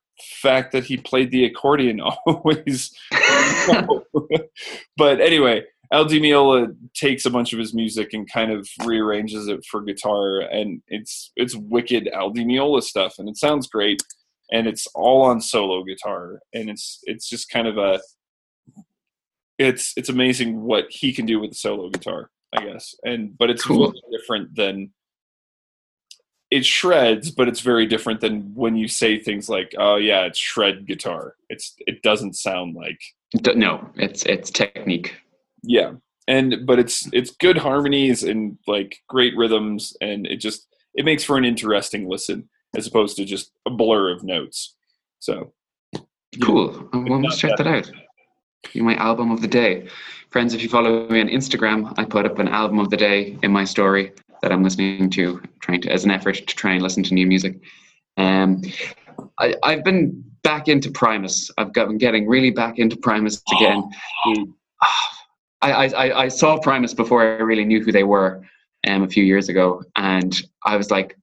fact 0.43 0.73
that 0.73 0.85
he 0.85 0.97
played 0.97 1.31
the 1.31 1.45
accordion 1.47 2.01
always. 2.27 2.91
but 4.97 5.21
anyway, 5.21 5.63
Al 5.93 6.05
Di 6.05 6.19
Meola 6.21 6.75
takes 6.95 7.27
a 7.27 7.31
bunch 7.31 7.53
of 7.53 7.59
his 7.59 7.75
music 7.75 8.13
and 8.13 8.31
kind 8.31 8.51
of 8.51 8.69
rearranges 8.85 9.49
it 9.49 9.65
for 9.71 9.83
guitar, 9.83 10.41
and 10.41 10.83
it's 10.89 11.31
it's 11.37 11.55
wicked 11.57 12.09
Al 12.09 12.31
Di 12.31 12.45
Meola 12.45 12.83
stuff, 12.83 13.15
and 13.19 13.29
it 13.29 13.37
sounds 13.37 13.67
great, 13.69 14.03
and 14.53 14.67
it's 14.67 14.87
all 14.95 15.23
on 15.23 15.41
solo 15.41 15.83
guitar, 15.85 16.41
and 16.55 16.69
it's 16.71 17.01
it's 17.05 17.29
just 17.29 17.49
kind 17.51 17.67
of 17.69 17.79
a 17.79 18.01
it's 19.59 19.93
it's 19.97 20.09
amazing 20.09 20.63
what 20.63 20.87
he 20.91 21.13
can 21.13 21.27
do 21.27 21.41
with 21.41 21.51
the 21.51 21.57
solo 21.57 21.89
guitar, 21.91 22.31
I 22.57 22.63
guess, 22.65 22.95
and 23.05 23.37
but 23.39 23.51
it's 23.51 23.65
Cool. 23.65 23.89
really 23.91 24.03
different 24.19 24.55
than 24.55 24.93
it 26.51 26.65
shreds, 26.65 27.31
but 27.33 27.49
it's 27.49 27.61
very 27.61 27.87
different 27.87 28.21
than 28.21 28.53
when 28.55 28.77
you 28.77 28.87
say 28.87 29.19
things 29.19 29.49
like, 29.49 29.75
"Oh 29.79 29.97
yeah, 29.97 30.23
it's 30.27 30.39
shred 30.39 30.87
guitar." 30.87 31.35
It's 31.49 31.75
it 31.81 32.03
doesn't 32.03 32.35
sound 32.37 32.77
like 32.77 33.01
No, 33.57 33.89
it's 33.97 34.25
it's 34.25 34.51
technique. 34.51 35.17
yeah, 35.63 35.93
and 36.29 36.65
but 36.67 36.79
it's 36.79 37.09
it's 37.13 37.31
good 37.33 37.57
harmonies 37.59 38.23
and 38.23 38.59
like 38.69 38.99
great 39.09 39.37
rhythms, 39.37 39.97
and 40.01 40.27
it 40.27 40.37
just 40.37 40.69
it 40.95 41.05
makes 41.05 41.25
for 41.25 41.37
an 41.37 41.45
interesting 41.45 42.09
listen 42.09 42.49
as 42.75 42.87
opposed 42.87 43.17
to 43.17 43.25
just 43.25 43.53
a 43.67 43.71
blur 43.71 44.11
of 44.13 44.23
notes. 44.25 44.75
So. 45.21 45.53
Cool. 46.43 46.89
I 46.93 46.99
not 46.99 47.21
must 47.21 47.41
check 47.41 47.57
that 47.57 47.67
out. 47.67 47.91
You're 48.73 48.85
my 48.85 48.97
album 48.97 49.31
of 49.31 49.41
the 49.41 49.49
day. 49.49 49.89
Friends, 50.31 50.53
if 50.53 50.63
you 50.63 50.69
follow 50.69 51.09
me 51.09 51.21
on 51.21 51.29
Instagram, 51.29 51.95
I 51.97 52.05
put 52.05 52.27
up 52.27 52.39
an 52.39 52.49
album 52.49 52.79
of 52.79 52.91
the 52.91 52.97
day 52.97 53.39
in 53.43 53.53
my 53.53 53.65
story 53.65 54.13
that 54.43 54.53
I'm 54.53 54.63
listening 54.63 55.09
to, 55.11 55.41
trying 55.61 55.81
to 55.83 55.91
as 55.91 56.05
an 56.05 56.11
effort 56.11 56.35
to 56.35 56.45
try 56.45 56.73
and 56.73 56.83
listen 56.83 57.03
to 57.05 57.15
new 57.15 57.27
music. 57.27 57.59
Um, 58.19 58.61
I, 59.39 59.55
I've 59.63 59.85
been 59.85 60.23
back 60.43 60.69
into 60.69 60.91
Primus. 60.91 61.51
I've 61.57 61.73
got, 61.73 61.89
been 61.89 61.97
getting 61.99 62.27
really 62.27 62.51
back 62.51 62.79
into 62.79 62.97
Primus 62.97 63.41
again. 63.57 63.83
I, 65.63 65.73
I, 65.73 65.87
I- 65.87 66.23
I 66.25 66.29
saw 66.29 66.59
Primus 66.59 66.93
before 66.93 67.23
I 67.23 67.41
really 67.41 67.65
knew 67.65 67.83
who 67.83 67.93
they 67.93 68.05
were 68.05 68.43
um, 68.87 69.03
a 69.05 69.09
few 69.09 69.25
years 69.25 69.49
ago, 69.49 69.83
and 69.97 70.37
I 70.65 70.77
was 70.77 70.91
like, 70.91 71.17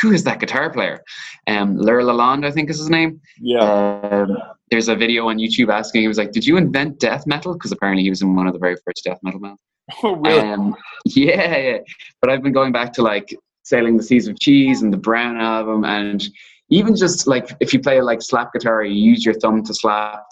"Who 0.00 0.12
is 0.12 0.24
that 0.24 0.40
guitar 0.40 0.70
player?" 0.70 1.02
Um, 1.46 1.76
Larry 1.76 2.04
LaLonde, 2.04 2.46
I 2.46 2.50
think 2.50 2.70
is 2.70 2.78
his 2.78 2.90
name. 2.90 3.20
yeah, 3.40 4.00
Um, 4.10 4.36
there's 4.70 4.88
a 4.88 4.96
video 4.96 5.28
on 5.28 5.38
YouTube 5.38 5.72
asking, 5.72 6.02
he 6.02 6.08
was 6.08 6.18
like, 6.18 6.32
Did 6.32 6.46
you 6.46 6.56
invent 6.56 6.98
death 6.98 7.26
metal? 7.26 7.52
Because 7.54 7.72
apparently 7.72 8.02
he 8.02 8.10
was 8.10 8.22
in 8.22 8.34
one 8.34 8.46
of 8.46 8.52
the 8.52 8.58
very 8.58 8.76
first 8.84 9.04
death 9.04 9.18
metal 9.22 9.40
bands. 9.40 9.60
oh 10.02 10.16
really? 10.16 10.40
Um, 10.40 10.74
yeah, 11.04 11.56
yeah. 11.56 11.78
But 12.20 12.30
I've 12.30 12.42
been 12.42 12.52
going 12.52 12.72
back 12.72 12.92
to 12.94 13.02
like 13.02 13.36
Sailing 13.62 13.96
the 13.96 14.02
Seas 14.02 14.28
of 14.28 14.38
Cheese 14.40 14.82
and 14.82 14.92
the 14.92 14.96
Brown 14.98 15.36
album, 15.36 15.84
and 15.84 16.26
even 16.70 16.96
just 16.96 17.26
like 17.26 17.50
if 17.60 17.72
you 17.72 17.80
play 17.80 18.00
like 18.00 18.22
slap 18.22 18.52
guitar, 18.52 18.82
you 18.82 18.94
use 19.10 19.24
your 19.24 19.34
thumb 19.34 19.62
to 19.62 19.74
slap. 19.74 20.24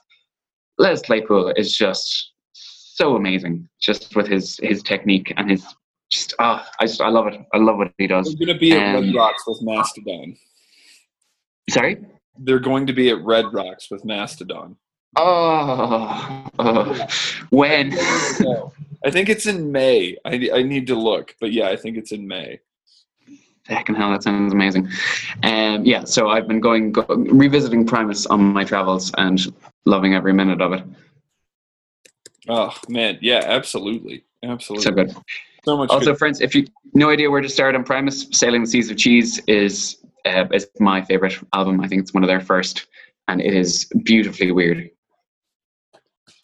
Les 0.79 1.03
Claypool 1.03 1.53
is 1.57 1.77
just 1.77 2.33
so 2.53 3.17
amazing, 3.17 3.69
just 3.81 4.17
with 4.17 4.27
his 4.27 4.59
his 4.62 4.83
technique 4.83 5.33
and 5.37 5.51
his 5.51 5.65
just 6.12 6.35
ah, 6.38 6.68
I 6.79 6.87
just 6.87 7.01
I 7.01 7.09
love 7.09 7.27
it. 7.27 7.40
I 7.53 7.59
love 7.59 7.79
what 7.79 7.92
he 7.98 8.07
does. 8.07 8.27
They're 8.27 8.46
going 8.46 8.57
to 8.57 8.61
be 8.61 8.72
at 8.72 8.94
Red 8.94 9.05
um, 9.05 9.16
Rocks 9.16 9.44
with 9.46 9.62
Mastodon. 9.62 10.37
Sorry. 11.70 12.05
They're 12.38 12.59
going 12.59 12.87
to 12.87 12.92
be 12.92 13.11
at 13.11 13.25
Red 13.25 13.53
Rocks 13.53 13.90
with 13.90 14.05
Mastodon. 14.05 14.77
Oh, 15.16 16.46
oh. 16.59 17.07
when? 17.51 17.92
I 19.05 19.11
think 19.11 19.29
it's 19.29 19.46
in 19.46 19.72
May. 19.72 20.16
I, 20.25 20.51
I 20.55 20.62
need 20.62 20.87
to 20.87 20.94
look, 20.94 21.35
but 21.40 21.53
yeah, 21.53 21.68
I 21.68 21.77
think 21.77 21.96
it's 21.96 22.12
in 22.12 22.27
May. 22.27 22.61
Fucking 23.68 23.94
hell, 23.94 24.11
that 24.11 24.22
sounds 24.22 24.53
amazing. 24.53 24.88
Um, 25.42 25.85
yeah, 25.85 26.05
so 26.05 26.29
I've 26.29 26.48
been 26.48 26.61
going, 26.61 26.92
go, 26.92 27.05
revisiting 27.09 27.87
Primus 27.87 28.27
on 28.27 28.40
my 28.40 28.64
travels 28.64 29.12
and 29.18 29.40
loving 29.85 30.14
every 30.14 30.33
minute 30.33 30.61
of 30.61 30.72
it. 30.72 30.85
Oh 32.48 32.75
man, 32.88 33.18
yeah, 33.20 33.42
absolutely, 33.44 34.25
absolutely. 34.42 34.85
So 34.85 34.90
good. 34.90 35.14
So 35.64 35.77
much. 35.77 35.90
Also, 35.90 36.07
good. 36.07 36.18
friends, 36.18 36.40
if 36.40 36.55
you 36.55 36.66
no 36.94 37.11
idea 37.11 37.31
where 37.31 37.40
to 37.40 37.48
start 37.48 37.75
on 37.75 37.85
Primus, 37.85 38.27
Sailing 38.33 38.62
the 38.62 38.66
Seas 38.66 38.90
of 38.90 38.96
Cheese 38.96 39.40
is 39.46 39.98
uh, 40.27 40.46
is 40.53 40.68
my 40.81 41.03
favorite 41.03 41.35
album. 41.53 41.81
I 41.81 41.88
think 41.88 42.03
it's 42.03 42.14
one 42.14 42.22
of 42.22 42.29
their 42.29 42.40
first, 42.40 42.87
and 43.29 43.40
it 43.40 43.55
is 43.55 43.87
beautifully 44.03 44.53
weird. 44.53 44.90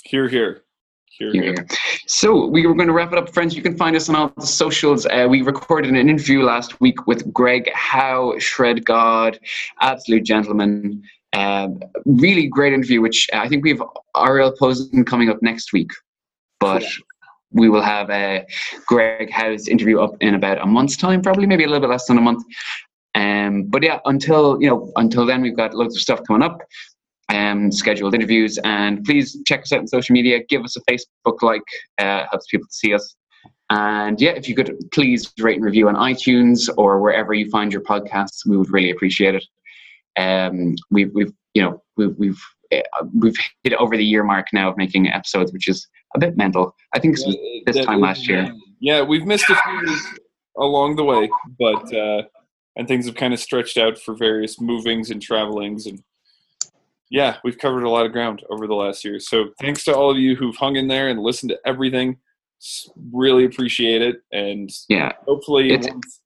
Here, 0.04 0.28
here, 0.28 0.62
here, 1.06 1.32
Here, 1.32 1.42
here. 1.42 1.54
here. 1.54 1.66
So 2.06 2.46
we 2.46 2.66
were 2.66 2.74
going 2.74 2.86
to 2.86 2.94
wrap 2.94 3.12
it 3.12 3.18
up, 3.18 3.34
friends. 3.34 3.54
You 3.54 3.62
can 3.62 3.76
find 3.76 3.94
us 3.94 4.08
on 4.08 4.16
all 4.16 4.32
the 4.36 4.46
socials. 4.46 5.04
Uh, 5.06 5.26
we 5.28 5.42
recorded 5.42 5.90
an 5.90 6.08
interview 6.08 6.42
last 6.42 6.80
week 6.80 7.06
with 7.06 7.30
Greg 7.32 7.70
Howe, 7.74 8.38
Shred 8.38 8.84
God, 8.84 9.38
absolute 9.80 10.24
gentleman. 10.24 11.02
Um, 11.34 11.80
really 12.06 12.46
great 12.46 12.72
interview, 12.72 13.02
which 13.02 13.28
I 13.34 13.48
think 13.48 13.64
we 13.64 13.70
have 13.70 13.82
Ariel 14.16 14.54
Posen 14.58 15.04
coming 15.04 15.28
up 15.28 15.42
next 15.42 15.72
week, 15.74 15.90
but 16.58 16.80
Cool. 16.80 17.04
We 17.52 17.68
will 17.68 17.82
have 17.82 18.10
a 18.10 18.46
Greg 18.86 19.30
Howe's 19.30 19.68
interview 19.68 20.00
up 20.00 20.16
in 20.20 20.34
about 20.34 20.60
a 20.60 20.66
month's 20.66 20.96
time, 20.96 21.22
probably 21.22 21.46
maybe 21.46 21.64
a 21.64 21.66
little 21.66 21.80
bit 21.80 21.90
less 21.90 22.06
than 22.06 22.18
a 22.18 22.22
month. 22.22 22.44
Um, 23.14 23.64
but 23.64 23.82
yeah, 23.82 23.98
until 24.04 24.60
you 24.60 24.68
know, 24.68 24.92
until 24.96 25.26
then, 25.26 25.40
we've 25.42 25.56
got 25.56 25.74
loads 25.74 25.96
of 25.96 26.02
stuff 26.02 26.20
coming 26.26 26.42
up 26.42 26.60
um, 27.28 27.70
scheduled 27.70 28.14
interviews. 28.14 28.58
And 28.64 29.04
please 29.04 29.36
check 29.46 29.62
us 29.62 29.72
out 29.72 29.80
on 29.80 29.86
social 29.86 30.12
media. 30.12 30.40
Give 30.48 30.62
us 30.62 30.76
a 30.76 30.80
Facebook 30.90 31.42
like, 31.42 31.62
uh, 31.98 32.24
helps 32.30 32.46
people 32.46 32.66
to 32.66 32.74
see 32.74 32.94
us. 32.94 33.16
And 33.70 34.20
yeah, 34.20 34.30
if 34.30 34.48
you 34.48 34.54
could 34.54 34.74
please 34.92 35.30
rate 35.38 35.56
and 35.56 35.64
review 35.64 35.88
on 35.88 35.94
iTunes 35.94 36.70
or 36.78 37.00
wherever 37.00 37.34
you 37.34 37.50
find 37.50 37.72
your 37.72 37.82
podcasts, 37.82 38.46
we 38.46 38.56
would 38.56 38.72
really 38.72 38.90
appreciate 38.90 39.34
it. 39.34 39.44
Um, 40.16 40.74
we've, 40.90 41.10
we've, 41.14 41.32
you 41.52 41.62
know, 41.62 41.82
we've, 41.96 42.16
we've, 42.16 42.40
uh, 42.72 43.04
we've 43.14 43.36
hit 43.62 43.74
over 43.74 43.96
the 43.96 44.04
year 44.04 44.24
mark 44.24 44.46
now 44.54 44.70
of 44.70 44.76
making 44.78 45.08
episodes, 45.08 45.52
which 45.52 45.68
is 45.68 45.86
a 46.14 46.18
bit 46.18 46.36
mental. 46.36 46.74
I 46.94 46.98
think 46.98 47.16
Yeah, 47.24 47.60
this 47.66 47.84
time 47.84 48.00
last 48.00 48.28
year. 48.28 48.52
Yeah, 48.80 49.02
we've 49.02 49.26
missed 49.26 49.48
a 49.50 49.56
few 49.56 49.96
along 50.58 50.96
the 50.96 51.04
way, 51.04 51.28
but 51.58 51.92
uh, 51.94 52.22
and 52.76 52.86
things 52.86 53.06
have 53.06 53.14
kind 53.14 53.34
of 53.34 53.40
stretched 53.40 53.76
out 53.76 53.98
for 53.98 54.14
various 54.14 54.60
movings 54.60 55.10
and 55.10 55.20
travelings 55.20 55.86
and 55.86 56.02
yeah, 57.10 57.36
we've 57.42 57.58
covered 57.58 57.84
a 57.84 57.90
lot 57.90 58.06
of 58.06 58.12
ground 58.12 58.42
over 58.50 58.66
the 58.66 58.74
last 58.74 59.04
year. 59.04 59.18
So 59.18 59.50
thanks 59.60 59.84
to 59.84 59.94
all 59.94 60.10
of 60.10 60.18
you 60.18 60.36
who've 60.36 60.56
hung 60.56 60.76
in 60.76 60.88
there 60.88 61.08
and 61.08 61.20
listened 61.20 61.50
to 61.50 61.58
everything. 61.64 62.18
Really 63.12 63.44
appreciate 63.44 64.02
it, 64.02 64.20
and 64.32 64.68
yeah, 64.88 65.12
hopefully 65.26 65.76
once, 65.76 66.20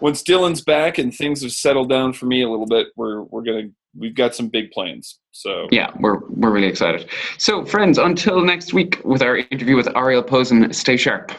once 0.00 0.22
Dylan's 0.22 0.60
back 0.60 0.98
and 0.98 1.12
things 1.12 1.42
have 1.42 1.50
settled 1.50 1.88
down 1.88 2.12
for 2.12 2.26
me 2.26 2.42
a 2.42 2.48
little 2.48 2.66
bit, 2.66 2.88
we're 2.94 3.22
we're 3.22 3.42
gonna 3.42 3.68
we've 3.96 4.14
got 4.14 4.34
some 4.34 4.48
big 4.48 4.70
plans. 4.70 5.18
So 5.32 5.68
yeah, 5.70 5.90
we're 6.00 6.18
we're 6.28 6.50
really 6.50 6.68
excited. 6.68 7.08
So 7.38 7.64
friends, 7.64 7.98
until 7.98 8.42
next 8.44 8.72
week 8.72 9.00
with 9.04 9.22
our 9.22 9.38
interview 9.50 9.76
with 9.76 9.88
Ariel 9.96 10.22
Posen, 10.22 10.72
stay 10.72 10.96
sharp. 10.96 11.32